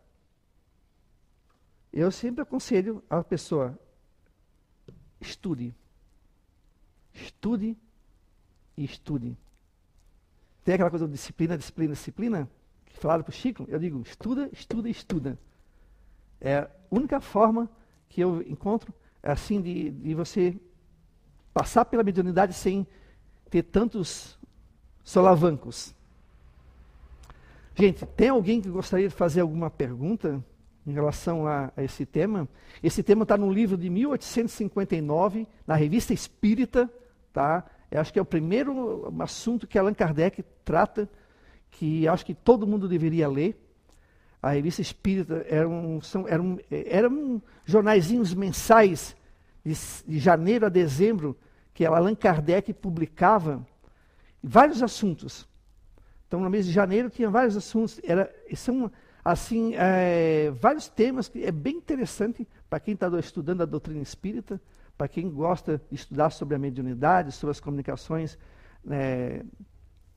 [1.93, 3.79] Eu sempre aconselho a pessoa,
[5.21, 5.75] estude.
[7.13, 7.77] Estude
[8.77, 9.37] e estude.
[10.65, 12.51] Tem aquela coisa de disciplina, disciplina, disciplina,
[12.87, 15.39] que falaram para o Chico, eu digo, estuda, estuda, estuda.
[16.41, 17.71] É a única forma
[18.09, 18.93] que eu encontro,
[19.23, 20.57] é assim, de, de você
[21.53, 22.87] passar pela mediunidade sem
[23.51, 24.39] ter tantos
[25.05, 25.95] solavancos.
[27.75, 30.45] Gente, tem alguém que gostaria de fazer alguma pergunta
[30.87, 32.49] em relação a, a esse tema?
[32.83, 36.91] Esse tema está no livro de 1859, na revista Espírita,
[37.33, 37.65] tá?
[37.93, 41.07] Eu acho que é o primeiro assunto que Allan Kardec trata,
[41.71, 43.55] que acho que todo mundo deveria ler.
[44.41, 49.15] A revista Espírita eram, são, eram, eram jornaizinhos mensais
[49.63, 49.75] de,
[50.07, 51.37] de janeiro a dezembro
[51.75, 53.63] que Allan Kardec publicava
[54.43, 55.47] vários assuntos.
[56.27, 58.01] Então, no mês de janeiro tinha vários assuntos.
[58.03, 58.91] Era, são
[59.23, 64.59] assim é, vários temas que é bem interessante para quem está estudando a doutrina espírita
[65.03, 68.39] para quem gosta de estudar sobre a mediunidade, sobre as comunicações
[68.85, 69.43] né,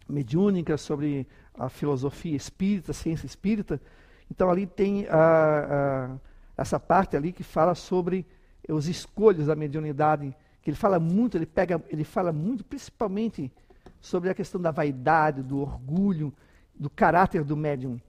[0.08, 3.82] mediúnicas, sobre a filosofia espírita, a ciência espírita.
[4.30, 6.18] Então ali tem a, a,
[6.56, 8.28] essa parte ali que fala sobre
[8.70, 13.52] os escolhos da mediunidade, que ele fala muito, ele pega, ele fala muito principalmente
[14.00, 16.32] sobre a questão da vaidade, do orgulho,
[16.76, 18.00] do caráter do médium.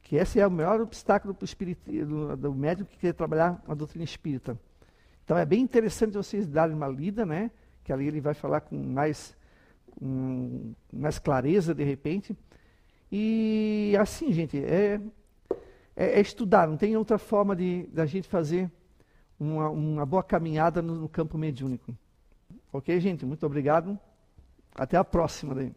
[0.00, 3.74] Que esse é o maior obstáculo para o do, do médium que quer trabalhar a
[3.74, 4.58] doutrina espírita.
[5.26, 7.50] Então é bem interessante vocês darem uma lida, né?
[7.82, 9.36] Que ali ele vai falar com mais,
[9.90, 12.36] com mais clareza de repente.
[13.10, 15.00] E assim, gente, é,
[15.96, 18.70] é, é estudar, não tem outra forma de da gente fazer
[19.38, 21.92] uma, uma boa caminhada no, no campo mediúnico.
[22.72, 23.26] Ok, gente?
[23.26, 23.98] Muito obrigado.
[24.76, 25.56] Até a próxima.
[25.56, 25.74] Daí.